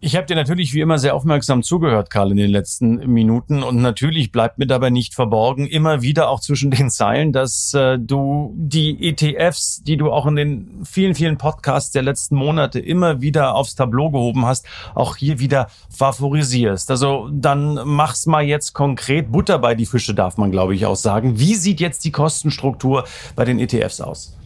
Ich 0.00 0.14
habe 0.14 0.26
dir 0.26 0.36
natürlich 0.36 0.72
wie 0.74 0.80
immer 0.80 1.00
sehr 1.00 1.16
aufmerksam 1.16 1.64
zugehört, 1.64 2.08
Karl, 2.08 2.30
in 2.30 2.36
den 2.36 2.50
letzten 2.50 3.12
Minuten. 3.12 3.64
Und 3.64 3.82
natürlich 3.82 4.30
bleibt 4.30 4.56
mir 4.56 4.68
dabei 4.68 4.90
nicht 4.90 5.12
verborgen, 5.12 5.66
immer 5.66 6.02
wieder 6.02 6.28
auch 6.30 6.38
zwischen 6.38 6.70
den 6.70 6.88
Zeilen, 6.88 7.32
dass 7.32 7.74
äh, 7.74 7.98
du 7.98 8.54
die 8.56 9.08
ETFs, 9.08 9.82
die 9.82 9.96
du 9.96 10.12
auch 10.12 10.26
in 10.26 10.36
den 10.36 10.84
vielen, 10.84 11.16
vielen 11.16 11.36
Podcasts 11.36 11.90
der 11.90 12.02
letzten 12.02 12.36
Monate 12.36 12.78
immer 12.78 13.20
wieder 13.22 13.56
aufs 13.56 13.74
Tableau 13.74 14.10
gehoben 14.10 14.46
hast, 14.46 14.66
auch 14.94 15.16
hier 15.16 15.40
wieder 15.40 15.66
favorisierst. 15.90 16.92
Also 16.92 17.28
dann 17.32 17.80
mach's 17.84 18.26
mal 18.26 18.44
jetzt 18.44 18.74
konkret. 18.74 19.32
Butter 19.32 19.58
bei 19.58 19.74
die 19.74 19.86
Fische 19.86 20.14
darf 20.14 20.36
man, 20.36 20.52
glaube 20.52 20.76
ich, 20.76 20.86
auch 20.86 20.94
sagen. 20.94 21.40
Wie 21.40 21.56
sieht 21.56 21.80
jetzt 21.80 22.04
die 22.04 22.12
Kostenstruktur 22.12 23.02
bei 23.34 23.44
den 23.44 23.58
ETFs 23.58 24.00
aus? 24.00 24.37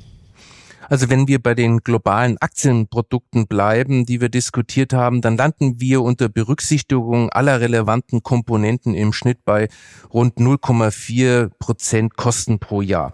Also 0.89 1.11
wenn 1.11 1.29
wir 1.29 1.43
bei 1.43 1.55
den 1.55 1.79
globalen 1.79 2.39
Aktienprodukten 2.39 3.47
bleiben, 3.47 4.05
die 4.05 4.21
wir 4.21 4.29
diskutiert 4.29 4.93
haben, 4.93 5.21
dann 5.21 5.37
landen 5.37 5.81
wir 5.81 6.03
unter 6.03 6.29
Berücksichtigung 6.29 7.31
aller 7.31 7.61
relevanten 7.61 8.23
Komponenten 8.23 8.95
im 8.95 9.13
Schnitt 9.13 9.45
bei 9.45 9.69
rund 10.13 10.37
0,4 10.37 11.51
Prozent 11.59 12.17
Kosten 12.17 12.59
pro 12.59 12.83
Jahr. 12.83 13.13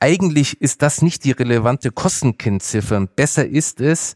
Eigentlich 0.00 0.60
ist 0.62 0.80
das 0.82 1.02
nicht 1.02 1.24
die 1.24 1.32
relevante 1.32 1.90
Kostenkennziffer. 1.90 3.06
Besser 3.06 3.46
ist 3.46 3.80
es, 3.82 4.14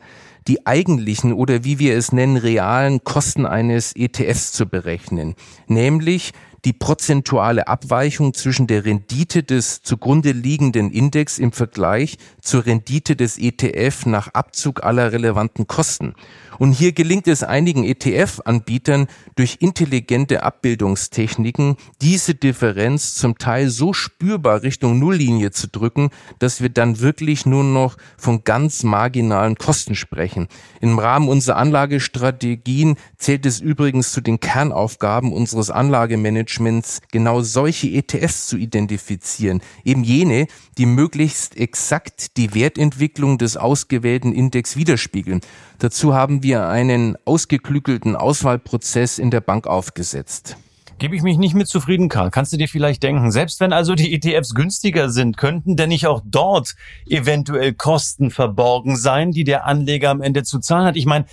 die 0.49 0.67
eigentlichen 0.67 1.33
oder 1.33 1.65
wie 1.65 1.79
wir 1.79 1.97
es 1.97 2.13
nennen, 2.13 2.37
realen 2.37 3.05
Kosten 3.05 3.47
eines 3.47 3.95
ETFs 3.95 4.53
zu 4.53 4.67
berechnen, 4.67 5.35
nämlich 5.67 6.33
die 6.65 6.73
prozentuale 6.73 7.69
Abweichung 7.69 8.33
zwischen 8.33 8.67
der 8.67 8.85
Rendite 8.85 9.43
des 9.43 9.83
zugrunde 9.83 10.33
liegenden 10.33 10.91
Index 10.91 11.39
im 11.39 11.53
Vergleich 11.53 12.17
zur 12.41 12.65
Rendite 12.65 13.17
des 13.17 13.39
ETF 13.39 14.07
nach 14.07 14.29
Abzug 14.29 14.83
aller 14.83 15.13
relevanten 15.13 15.67
Kosten. 15.67 16.15
Und 16.59 16.73
hier 16.73 16.93
gelingt 16.93 17.29
es 17.29 17.43
einigen 17.43 17.85
ETF-Anbietern 17.85 19.07
durch 19.37 19.59
intelligente 19.61 20.43
Abbildungstechniken, 20.43 21.77
diese 22.01 22.35
Differenz 22.35 23.15
zum 23.15 23.39
Teil 23.39 23.69
so 23.69 23.93
spürbar 23.93 24.63
Richtung 24.63 24.99
Nulllinie 24.99 25.51
zu 25.51 25.69
drücken, 25.69 26.11
dass 26.39 26.61
wir 26.61 26.69
dann 26.69 27.01
wirklich 27.01 27.47
nur 27.47 27.65
noch 27.65 27.97
von 28.17 28.45
ganz 28.45 28.83
marginalen 28.83 29.57
Kosten 29.57 29.95
sprechen. 29.95 30.49
Im 30.81 30.99
Rahmen 30.99 31.29
unserer 31.29 31.57
Anlagestrategien 31.57 32.97
zählt 33.19 33.47
es 33.47 33.61
übrigens 33.61 34.13
zu 34.13 34.21
den 34.21 34.41
Kernaufgaben 34.41 35.33
unseres 35.33 35.71
Anlagemanagements 35.71 37.01
genau 37.11 37.43
solche 37.43 37.89
ETFs 37.89 38.47
zu 38.47 38.57
identifizieren, 38.57 39.61
eben 39.85 40.05
jene, 40.05 40.47
die 40.79 40.87
möglichst 40.87 41.57
exakt 41.57 42.37
die 42.37 42.55
Wertentwicklung 42.55 43.39
des 43.39 43.57
ausgewählten 43.57 44.33
Index 44.33 44.77
widerspiegeln. 44.77 45.41
Dazu 45.79 46.15
haben 46.15 46.43
wir 46.45 46.69
einen 46.69 47.17
ausgeklügelten 47.25 48.15
Auswahlprozess 48.15 49.19
in 49.19 49.33
der 49.33 49.41
Bank 49.41 49.67
aufgesetzt. 49.67 50.57
Gebe 50.99 51.17
ich 51.17 51.23
mich 51.23 51.39
nicht 51.39 51.55
mit 51.55 51.67
zufrieden, 51.67 52.09
Karl. 52.09 52.31
Kannst 52.31 52.53
du 52.53 52.57
dir 52.57 52.69
vielleicht 52.69 53.03
denken, 53.03 53.33
selbst 53.33 53.59
wenn 53.59 53.73
also 53.73 53.97
die 53.97 54.15
ETFs 54.15 54.55
günstiger 54.55 55.11
sind, 55.11 55.37
könnten 55.37 55.75
denn 55.75 55.89
nicht 55.89 56.07
auch 56.07 56.23
dort 56.25 56.77
eventuell 57.07 57.73
Kosten 57.73 58.31
verborgen 58.31 58.97
sein, 58.97 59.33
die 59.33 59.43
der 59.43 59.67
Anleger 59.67 60.11
am 60.11 60.23
Ende 60.23 60.45
zu 60.45 60.61
zahlen 60.61 60.87
hat? 60.87 60.97
Ich 60.97 61.07
meine, 61.07 61.25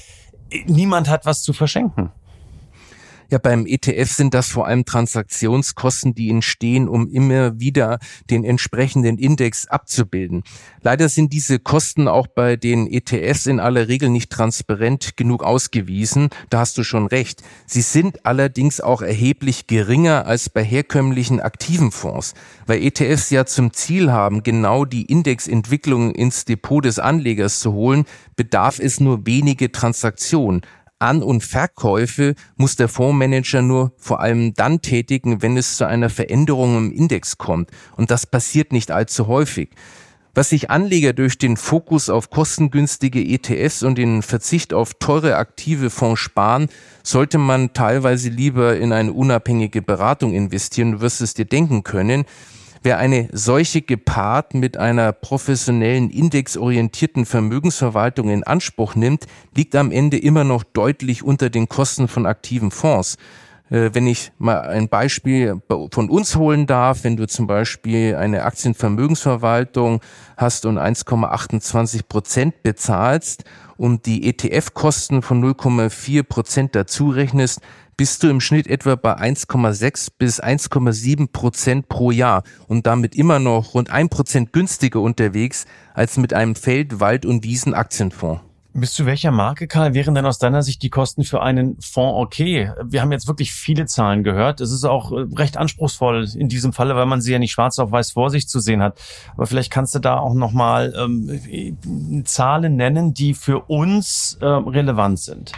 niemand 0.65 1.09
hat 1.09 1.27
was 1.27 1.43
zu 1.43 1.53
verschenken. 1.53 2.09
Ja, 3.31 3.37
beim 3.37 3.65
ETF 3.65 4.11
sind 4.11 4.33
das 4.33 4.49
vor 4.49 4.67
allem 4.67 4.83
Transaktionskosten, 4.83 6.13
die 6.13 6.29
entstehen, 6.29 6.89
um 6.89 7.09
immer 7.09 7.61
wieder 7.61 7.99
den 8.29 8.43
entsprechenden 8.43 9.17
Index 9.17 9.67
abzubilden. 9.67 10.43
Leider 10.81 11.07
sind 11.07 11.31
diese 11.31 11.57
Kosten 11.57 12.09
auch 12.09 12.27
bei 12.27 12.57
den 12.57 12.91
ETFs 12.91 13.45
in 13.45 13.61
aller 13.61 13.87
Regel 13.87 14.09
nicht 14.09 14.31
transparent 14.31 15.15
genug 15.15 15.43
ausgewiesen. 15.45 16.27
Da 16.49 16.59
hast 16.59 16.77
du 16.77 16.83
schon 16.83 17.07
recht. 17.07 17.41
Sie 17.65 17.81
sind 17.81 18.25
allerdings 18.25 18.81
auch 18.81 19.01
erheblich 19.01 19.65
geringer 19.65 20.27
als 20.27 20.49
bei 20.49 20.61
herkömmlichen 20.61 21.39
aktiven 21.39 21.91
Fonds, 21.91 22.33
weil 22.65 22.83
ETFs 22.83 23.29
ja 23.29 23.45
zum 23.45 23.71
Ziel 23.71 24.11
haben, 24.11 24.43
genau 24.43 24.83
die 24.83 25.05
Indexentwicklung 25.05 26.13
ins 26.13 26.43
Depot 26.43 26.83
des 26.83 26.99
Anlegers 26.99 27.61
zu 27.61 27.71
holen, 27.71 28.03
bedarf 28.35 28.79
es 28.79 28.99
nur 28.99 29.25
wenige 29.25 29.71
Transaktionen. 29.71 30.63
An- 31.01 31.23
und 31.23 31.43
Verkäufe 31.43 32.35
muss 32.55 32.75
der 32.75 32.87
Fondsmanager 32.87 33.61
nur 33.61 33.91
vor 33.97 34.19
allem 34.19 34.53
dann 34.53 34.81
tätigen, 34.81 35.41
wenn 35.41 35.57
es 35.57 35.77
zu 35.77 35.87
einer 35.87 36.09
Veränderung 36.09 36.77
im 36.77 36.91
Index 36.91 37.37
kommt. 37.37 37.71
Und 37.97 38.11
das 38.11 38.25
passiert 38.25 38.71
nicht 38.71 38.91
allzu 38.91 39.27
häufig. 39.27 39.69
Was 40.33 40.49
sich 40.49 40.69
Anleger 40.69 41.11
durch 41.11 41.37
den 41.37 41.57
Fokus 41.57 42.09
auf 42.09 42.29
kostengünstige 42.29 43.21
ETFs 43.21 43.83
und 43.83 43.97
den 43.97 44.21
Verzicht 44.21 44.73
auf 44.73 44.93
teure 44.93 45.35
aktive 45.35 45.89
Fonds 45.89 46.21
sparen, 46.21 46.69
sollte 47.03 47.37
man 47.37 47.73
teilweise 47.73 48.29
lieber 48.29 48.77
in 48.77 48.93
eine 48.93 49.11
unabhängige 49.11 49.81
Beratung 49.81 50.33
investieren. 50.33 50.93
Du 50.93 51.01
wirst 51.01 51.19
es 51.19 51.33
dir 51.33 51.43
denken 51.43 51.83
können. 51.83 52.23
Wer 52.83 52.97
eine 52.97 53.29
solche 53.31 53.83
gepaart 53.83 54.55
mit 54.55 54.75
einer 54.75 55.11
professionellen 55.11 56.09
indexorientierten 56.09 57.27
Vermögensverwaltung 57.27 58.29
in 58.29 58.43
Anspruch 58.43 58.95
nimmt, 58.95 59.27
liegt 59.55 59.75
am 59.75 59.91
Ende 59.91 60.17
immer 60.17 60.43
noch 60.43 60.63
deutlich 60.63 61.21
unter 61.21 61.51
den 61.51 61.69
Kosten 61.69 62.07
von 62.07 62.25
aktiven 62.25 62.71
Fonds. 62.71 63.17
Äh, 63.69 63.91
wenn 63.93 64.07
ich 64.07 64.31
mal 64.39 64.61
ein 64.61 64.89
Beispiel 64.89 65.61
von 65.91 66.09
uns 66.09 66.35
holen 66.35 66.65
darf, 66.65 67.03
wenn 67.03 67.17
du 67.17 67.27
zum 67.27 67.45
Beispiel 67.45 68.15
eine 68.15 68.43
Aktienvermögensverwaltung 68.43 70.01
hast 70.35 70.65
und 70.65 70.79
1,28 70.79 72.07
Prozent 72.09 72.63
bezahlst 72.63 73.45
und 73.81 74.05
die 74.05 74.27
ETF-Kosten 74.27 75.23
von 75.23 75.43
0,4 75.43 76.21
Prozent 76.21 76.75
dazu 76.75 77.09
rechnest, 77.09 77.61
bist 77.97 78.21
du 78.21 78.29
im 78.29 78.39
Schnitt 78.39 78.67
etwa 78.67 78.93
bei 78.93 79.17
1,6 79.17 80.09
bis 80.19 80.39
1,7 80.39 81.31
Prozent 81.31 81.89
pro 81.89 82.11
Jahr 82.11 82.43
und 82.67 82.85
damit 82.85 83.15
immer 83.15 83.39
noch 83.39 83.73
rund 83.73 83.89
ein 83.89 84.09
Prozent 84.09 84.53
günstiger 84.53 85.01
unterwegs 85.01 85.65
als 85.95 86.17
mit 86.17 86.31
einem 86.31 86.53
Feld-, 86.53 86.99
Wald- 86.99 87.25
und 87.25 87.43
Wiesen-Aktienfonds. 87.43 88.50
Bis 88.73 88.93
zu 88.93 89.05
welcher 89.05 89.31
Marke, 89.31 89.67
Karl, 89.67 89.93
wären 89.93 90.15
denn 90.15 90.25
aus 90.25 90.37
deiner 90.37 90.63
Sicht 90.63 90.81
die 90.81 90.89
Kosten 90.89 91.25
für 91.25 91.41
einen 91.41 91.75
Fonds 91.81 92.15
okay? 92.15 92.71
Wir 92.85 93.01
haben 93.01 93.11
jetzt 93.11 93.27
wirklich 93.27 93.51
viele 93.51 93.85
Zahlen 93.85 94.23
gehört. 94.23 94.61
Es 94.61 94.71
ist 94.71 94.85
auch 94.85 95.11
äh, 95.11 95.25
recht 95.35 95.57
anspruchsvoll 95.57 96.25
in 96.35 96.47
diesem 96.47 96.71
Falle, 96.71 96.95
weil 96.95 97.05
man 97.05 97.19
sie 97.19 97.33
ja 97.33 97.39
nicht 97.39 97.51
schwarz 97.51 97.79
auf 97.79 97.91
weiß 97.91 98.11
vor 98.11 98.29
sich 98.29 98.47
zu 98.47 98.61
sehen 98.61 98.81
hat. 98.81 98.97
Aber 99.35 99.45
vielleicht 99.45 99.71
kannst 99.71 99.93
du 99.95 99.99
da 99.99 100.17
auch 100.19 100.33
nochmal 100.33 100.93
ähm, 100.97 102.23
Zahlen 102.23 102.77
nennen, 102.77 103.13
die 103.13 103.33
für 103.33 103.59
uns 103.59 104.37
äh, 104.39 104.45
relevant 104.45 105.19
sind. 105.19 105.51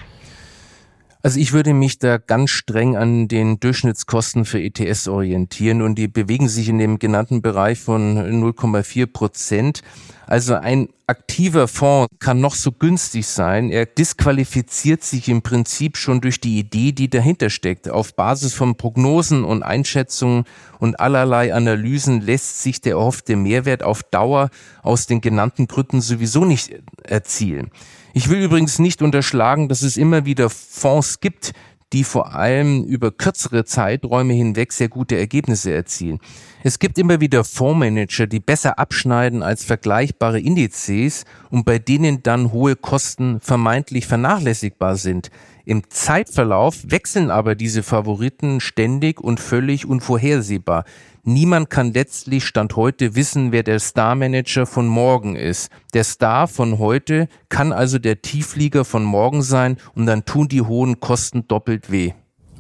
Also 1.25 1.39
ich 1.39 1.53
würde 1.53 1.73
mich 1.73 1.99
da 1.99 2.17
ganz 2.17 2.49
streng 2.49 2.97
an 2.97 3.29
den 3.29 3.57
Durchschnittskosten 3.57 4.43
für 4.43 4.62
ETS 4.62 5.07
orientieren 5.07 5.81
und 5.81 5.95
die 5.95 6.09
bewegen 6.09 6.49
sich 6.49 6.67
in 6.67 6.79
dem 6.79 6.99
genannten 6.99 7.41
Bereich 7.41 7.79
von 7.79 8.17
0,4 8.17 9.05
Prozent. 9.05 9.83
Also 10.27 10.55
ein 10.55 10.89
aktiver 11.07 11.69
Fonds 11.69 12.13
kann 12.19 12.41
noch 12.41 12.55
so 12.55 12.73
günstig 12.73 13.25
sein. 13.25 13.69
Er 13.69 13.86
disqualifiziert 13.86 15.01
sich 15.01 15.29
im 15.29 15.41
Prinzip 15.41 15.95
schon 15.95 16.19
durch 16.19 16.41
die 16.41 16.59
Idee, 16.59 16.91
die 16.91 17.09
dahinter 17.09 17.49
steckt. 17.49 17.89
Auf 17.89 18.17
Basis 18.17 18.53
von 18.53 18.75
Prognosen 18.75 19.45
und 19.45 19.63
Einschätzungen 19.63 20.43
und 20.79 20.99
allerlei 20.99 21.53
Analysen 21.53 22.19
lässt 22.19 22.62
sich 22.62 22.81
der 22.81 22.95
erhoffte 22.95 23.38
Mehrwert 23.38 23.81
auf 23.81 24.03
Dauer 24.03 24.49
aus 24.81 25.07
den 25.07 25.21
genannten 25.21 25.67
Gründen 25.67 26.01
sowieso 26.01 26.43
nicht 26.43 26.73
erzielen. 27.03 27.71
Ich 28.15 28.30
will 28.30 28.43
übrigens 28.43 28.78
nicht 28.78 29.02
unterschlagen, 29.02 29.69
dass 29.69 29.82
es 29.82 29.97
immer 29.97 30.23
wieder 30.23 30.52
Fonds 30.52 31.19
gibt, 31.19 31.52
die 31.93 32.04
vor 32.04 32.36
allem 32.36 32.84
über 32.84 33.12
kürzere 33.12 33.65
Zeiträume 33.65 34.34
hinweg 34.34 34.71
sehr 34.71 34.88
gute 34.88 35.17
Ergebnisse 35.17 35.73
erzielen. 35.73 36.19
Es 36.63 36.78
gibt 36.78 36.99
immer 36.99 37.21
wieder 37.21 37.43
Fondsmanager, 37.43 38.28
die 38.28 38.39
besser 38.39 38.78
abschneiden 38.78 39.41
als 39.41 39.63
vergleichbare 39.63 40.39
Indizes 40.39 41.26
und 41.49 41.65
bei 41.65 41.80
denen 41.80 42.21
dann 42.21 42.52
hohe 42.52 42.76
Kosten 42.76 43.39
vermeintlich 43.41 44.06
vernachlässigbar 44.06 44.95
sind. 44.95 45.32
Im 45.65 45.89
Zeitverlauf 45.89 46.84
wechseln 46.86 47.32
aber 47.32 47.56
diese 47.56 47.82
Favoriten 47.82 48.60
ständig 48.60 49.21
und 49.21 49.39
völlig 49.39 49.88
unvorhersehbar. 49.88 50.86
Niemand 51.25 51.69
kann 51.69 51.93
letztlich 51.93 52.43
Stand 52.43 52.75
heute 52.75 53.15
wissen, 53.15 53.53
wer 53.53 53.63
der 53.63 53.79
Star-Manager 53.79 54.65
von 54.65 54.88
morgen 54.88 55.38
ist. 55.38 55.71
Der 55.93 56.03
Star 56.03 56.49
von 56.49 56.79
heute 56.79 57.29
kann 57.47 57.71
also 57.71 57.97
der 57.97 58.21
Tieflieger 58.21 58.83
von 58.83 59.05
morgen 59.05 59.41
sein 59.41 59.77
und 59.95 60.05
dann 60.05 60.25
tun 60.25 60.49
die 60.49 60.62
hohen 60.62 60.99
Kosten 60.99 61.47
doppelt 61.47 61.89
weh. 61.89 62.12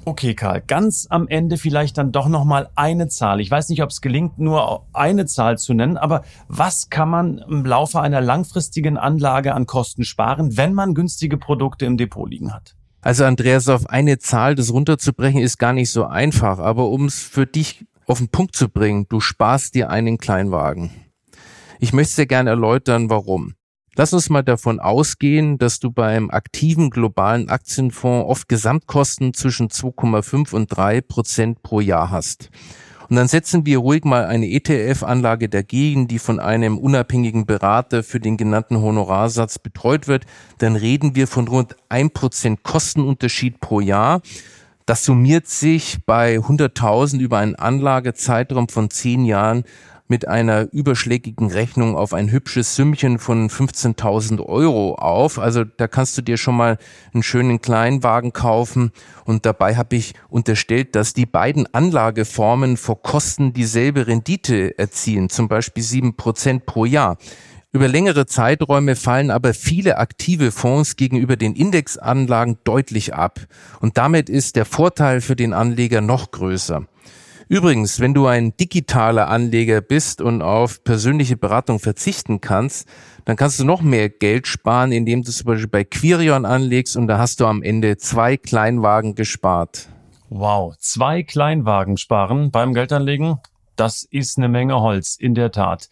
Okay, 0.05 0.33
Karl, 0.33 0.61
ganz 0.61 1.07
am 1.09 1.27
Ende 1.27 1.57
vielleicht 1.57 1.97
dann 1.97 2.13
doch 2.13 2.29
noch 2.29 2.45
mal 2.45 2.69
eine 2.75 3.09
Zahl. 3.09 3.41
Ich 3.41 3.51
weiß 3.51 3.67
nicht, 3.67 3.83
ob 3.83 3.89
es 3.89 3.99
gelingt, 3.99 4.39
nur 4.39 4.85
eine 4.93 5.25
Zahl 5.25 5.57
zu 5.57 5.73
nennen, 5.73 5.97
aber 5.97 6.23
was 6.47 6.89
kann 6.89 7.09
man 7.09 7.39
im 7.39 7.65
Laufe 7.65 7.99
einer 7.99 8.21
langfristigen 8.21 8.97
Anlage 8.97 9.55
an 9.55 9.65
Kosten 9.65 10.05
sparen, 10.05 10.55
wenn 10.55 10.73
man 10.73 10.93
günstige 10.93 11.37
Produkte 11.37 11.85
im 11.85 11.97
Depot 11.97 12.29
liegen 12.29 12.53
hat? 12.53 12.77
Also 13.01 13.25
Andreas, 13.25 13.67
auf 13.67 13.89
eine 13.89 14.19
Zahl 14.19 14.55
das 14.55 14.71
runterzubrechen 14.71 15.41
ist 15.41 15.57
gar 15.57 15.73
nicht 15.73 15.91
so 15.91 16.05
einfach, 16.05 16.59
aber 16.59 16.87
um 16.87 17.05
es 17.07 17.21
für 17.21 17.45
dich 17.45 17.85
auf 18.07 18.17
den 18.19 18.29
Punkt 18.29 18.55
zu 18.55 18.69
bringen, 18.69 19.05
du 19.09 19.19
sparst 19.19 19.75
dir 19.75 19.89
einen 19.89 20.17
Kleinwagen. 20.17 20.91
Ich 21.79 21.93
möchte 21.93 22.13
sehr 22.13 22.25
gerne 22.25 22.51
erläutern, 22.51 23.09
warum. 23.09 23.55
Lass 23.95 24.13
uns 24.13 24.29
mal 24.29 24.41
davon 24.41 24.79
ausgehen, 24.79 25.59
dass 25.59 25.79
du 25.79 25.91
beim 25.91 26.31
aktiven 26.31 26.89
globalen 26.89 27.49
Aktienfonds 27.49 28.27
oft 28.27 28.49
Gesamtkosten 28.49 29.33
zwischen 29.35 29.69
2,5 29.69 30.55
und 30.55 30.75
3 30.75 31.01
Prozent 31.01 31.61
pro 31.61 31.79
Jahr 31.79 32.09
hast. 32.09 32.49
Und 33.09 33.17
dann 33.17 33.27
setzen 33.27 33.67
wir 33.67 33.77
ruhig 33.77 34.05
mal 34.05 34.25
eine 34.25 34.47
ETF-Anlage 34.47 35.47
dagegen, 35.47 36.07
die 36.07 36.17
von 36.17 36.39
einem 36.39 36.79
unabhängigen 36.79 37.45
Berater 37.45 38.01
für 38.01 38.19
den 38.19 38.37
genannten 38.37 38.81
Honorarsatz 38.81 39.59
betreut 39.59 40.07
wird. 40.07 40.25
Dann 40.57 40.75
reden 40.75 41.15
wir 41.15 41.27
von 41.27 41.47
rund 41.47 41.75
1% 41.89 42.57
Kostenunterschied 42.63 43.59
pro 43.59 43.81
Jahr. 43.81 44.21
Das 44.85 45.05
summiert 45.05 45.47
sich 45.47 45.99
bei 46.05 46.37
100.000 46.37 47.19
über 47.19 47.37
einen 47.37 47.55
Anlagezeitraum 47.55 48.67
von 48.67 48.89
zehn 48.89 49.25
Jahren 49.25 49.63
mit 50.09 50.27
einer 50.27 50.67
überschlägigen 50.73 51.49
Rechnung 51.49 51.95
auf 51.95 52.13
ein 52.13 52.29
hübsches 52.29 52.75
Sümmchen 52.75 53.17
von 53.17 53.49
15.000 53.49 54.45
Euro 54.45 54.95
auf. 54.95 55.39
Also 55.39 55.63
da 55.63 55.87
kannst 55.87 56.17
du 56.17 56.21
dir 56.21 56.37
schon 56.37 56.57
mal 56.57 56.77
einen 57.13 57.23
schönen 57.23 57.61
Kleinwagen 57.61 58.33
kaufen. 58.33 58.91
Und 59.23 59.45
dabei 59.45 59.75
habe 59.77 59.95
ich 59.95 60.13
unterstellt, 60.29 60.95
dass 60.95 61.13
die 61.13 61.25
beiden 61.25 61.73
Anlageformen 61.73 62.75
vor 62.75 63.01
Kosten 63.01 63.53
dieselbe 63.53 64.05
Rendite 64.05 64.77
erzielen, 64.77 65.29
zum 65.29 65.47
Beispiel 65.47 65.83
sieben 65.83 66.15
Prozent 66.15 66.65
pro 66.65 66.83
Jahr. 66.85 67.17
Über 67.75 67.87
längere 67.87 68.27
Zeiträume 68.27 68.95
fallen 68.95 69.31
aber 69.31 69.55
viele 69.55 69.97
aktive 69.97 70.51
Fonds 70.51 70.95
gegenüber 70.95 71.37
den 71.37 71.55
Indexanlagen 71.55 72.59
deutlich 72.63 73.15
ab. 73.15 73.39
Und 73.79 73.97
damit 73.97 74.29
ist 74.29 74.55
der 74.55 74.65
Vorteil 74.65 75.21
für 75.21 75.35
den 75.35 75.53
Anleger 75.53 75.99
noch 75.99 76.29
größer. 76.29 76.85
Übrigens, 77.49 77.99
wenn 77.99 78.13
du 78.13 78.27
ein 78.27 78.55
digitaler 78.57 79.27
Anleger 79.27 79.81
bist 79.81 80.21
und 80.21 80.43
auf 80.43 80.83
persönliche 80.83 81.35
Beratung 81.35 81.79
verzichten 81.79 82.41
kannst, 82.41 82.87
dann 83.25 83.37
kannst 83.37 83.59
du 83.59 83.63
noch 83.63 83.81
mehr 83.81 84.07
Geld 84.07 84.45
sparen, 84.45 84.91
indem 84.91 85.23
du 85.23 85.31
zum 85.31 85.47
Beispiel 85.47 85.67
bei 85.67 85.83
Quirion 85.83 86.45
anlegst 86.45 86.95
und 86.95 87.07
da 87.07 87.17
hast 87.17 87.39
du 87.39 87.47
am 87.47 87.63
Ende 87.63 87.97
zwei 87.97 88.37
Kleinwagen 88.37 89.15
gespart. 89.15 89.89
Wow, 90.29 90.75
zwei 90.77 91.23
Kleinwagen 91.23 91.97
sparen 91.97 92.51
beim 92.51 92.75
Geldanlegen, 92.75 93.39
das 93.75 94.03
ist 94.03 94.37
eine 94.37 94.47
Menge 94.47 94.79
Holz, 94.79 95.15
in 95.19 95.33
der 95.33 95.51
Tat. 95.51 95.89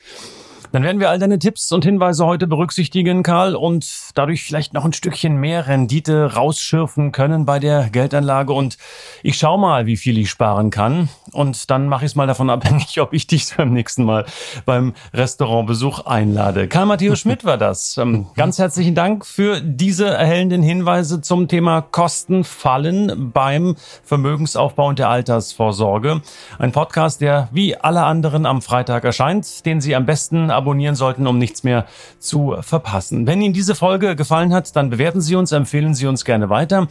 Dann 0.71 0.83
werden 0.83 1.01
wir 1.01 1.09
all 1.09 1.19
deine 1.19 1.37
Tipps 1.37 1.73
und 1.73 1.83
Hinweise 1.83 2.25
heute 2.25 2.47
berücksichtigen, 2.47 3.23
Karl, 3.23 3.55
und 3.57 3.85
dadurch 4.15 4.43
vielleicht 4.43 4.73
noch 4.73 4.85
ein 4.85 4.93
Stückchen 4.93 5.35
mehr 5.35 5.67
Rendite 5.67 6.35
rausschürfen 6.35 7.11
können 7.11 7.45
bei 7.45 7.59
der 7.59 7.89
Geldanlage. 7.89 8.53
Und 8.53 8.77
ich 9.21 9.37
schau 9.37 9.57
mal, 9.57 9.85
wie 9.85 9.97
viel 9.97 10.17
ich 10.17 10.29
sparen 10.29 10.69
kann. 10.69 11.09
Und 11.33 11.69
dann 11.69 11.89
mache 11.89 12.05
ich 12.05 12.11
es 12.11 12.15
mal 12.15 12.25
davon 12.25 12.49
abhängig, 12.49 13.01
ob 13.01 13.11
ich 13.11 13.27
dich 13.27 13.53
beim 13.57 13.73
nächsten 13.73 14.05
Mal 14.05 14.25
beim 14.65 14.93
Restaurantbesuch 15.13 16.05
einlade. 16.05 16.69
Karl 16.69 16.85
Matthäus 16.85 17.19
Schmidt 17.21 17.43
war 17.43 17.57
das. 17.57 17.97
Ähm, 17.97 18.27
ganz 18.37 18.57
herzlichen 18.57 18.95
Dank 18.95 19.25
für 19.25 19.59
diese 19.59 20.07
erhellenden 20.07 20.63
Hinweise 20.63 21.19
zum 21.19 21.49
Thema 21.49 21.81
Kostenfallen 21.81 23.31
beim 23.33 23.75
Vermögensaufbau 24.05 24.87
und 24.87 24.99
der 24.99 25.09
Altersvorsorge. 25.09 26.21
Ein 26.59 26.71
Podcast, 26.71 27.19
der 27.19 27.49
wie 27.51 27.75
alle 27.75 28.03
anderen 28.03 28.45
am 28.45 28.61
Freitag 28.61 29.03
erscheint, 29.03 29.65
den 29.65 29.81
Sie 29.81 29.97
am 29.97 30.05
besten 30.05 30.49
abonnieren 30.61 30.95
sollten, 30.95 31.27
um 31.27 31.37
nichts 31.37 31.63
mehr 31.63 31.85
zu 32.19 32.55
verpassen. 32.61 33.27
Wenn 33.27 33.41
Ihnen 33.41 33.53
diese 33.53 33.75
Folge 33.75 34.15
gefallen 34.15 34.53
hat, 34.53 34.73
dann 34.75 34.89
bewerten 34.89 35.21
Sie 35.21 35.35
uns, 35.35 35.51
empfehlen 35.51 35.93
Sie 35.93 36.07
uns 36.07 36.25
gerne 36.25 36.49
weiter. 36.49 36.87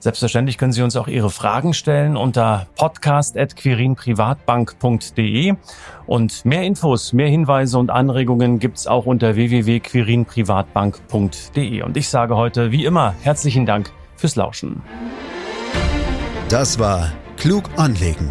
Selbstverständlich 0.00 0.58
können 0.58 0.72
Sie 0.72 0.82
uns 0.82 0.96
auch 0.96 1.06
Ihre 1.08 1.30
Fragen 1.30 1.72
stellen 1.74 2.16
unter 2.16 2.66
podcast.quirinprivatbank.de 2.76 5.54
und 6.06 6.44
mehr 6.44 6.62
Infos, 6.62 7.12
mehr 7.12 7.28
Hinweise 7.28 7.76
und 7.78 7.90
Anregungen 7.90 8.58
gibt's 8.58 8.86
auch 8.86 9.04
unter 9.06 9.34
www.quirinprivatbank.de. 9.36 11.82
Und 11.82 11.96
ich 11.96 12.08
sage 12.08 12.36
heute 12.36 12.70
wie 12.72 12.84
immer 12.84 13.14
herzlichen 13.20 13.66
Dank 13.66 13.92
fürs 14.16 14.34
Lauschen. 14.36 14.82
Das 16.48 16.78
war 16.78 17.12
Klug 17.36 17.64
anlegen. 17.76 18.30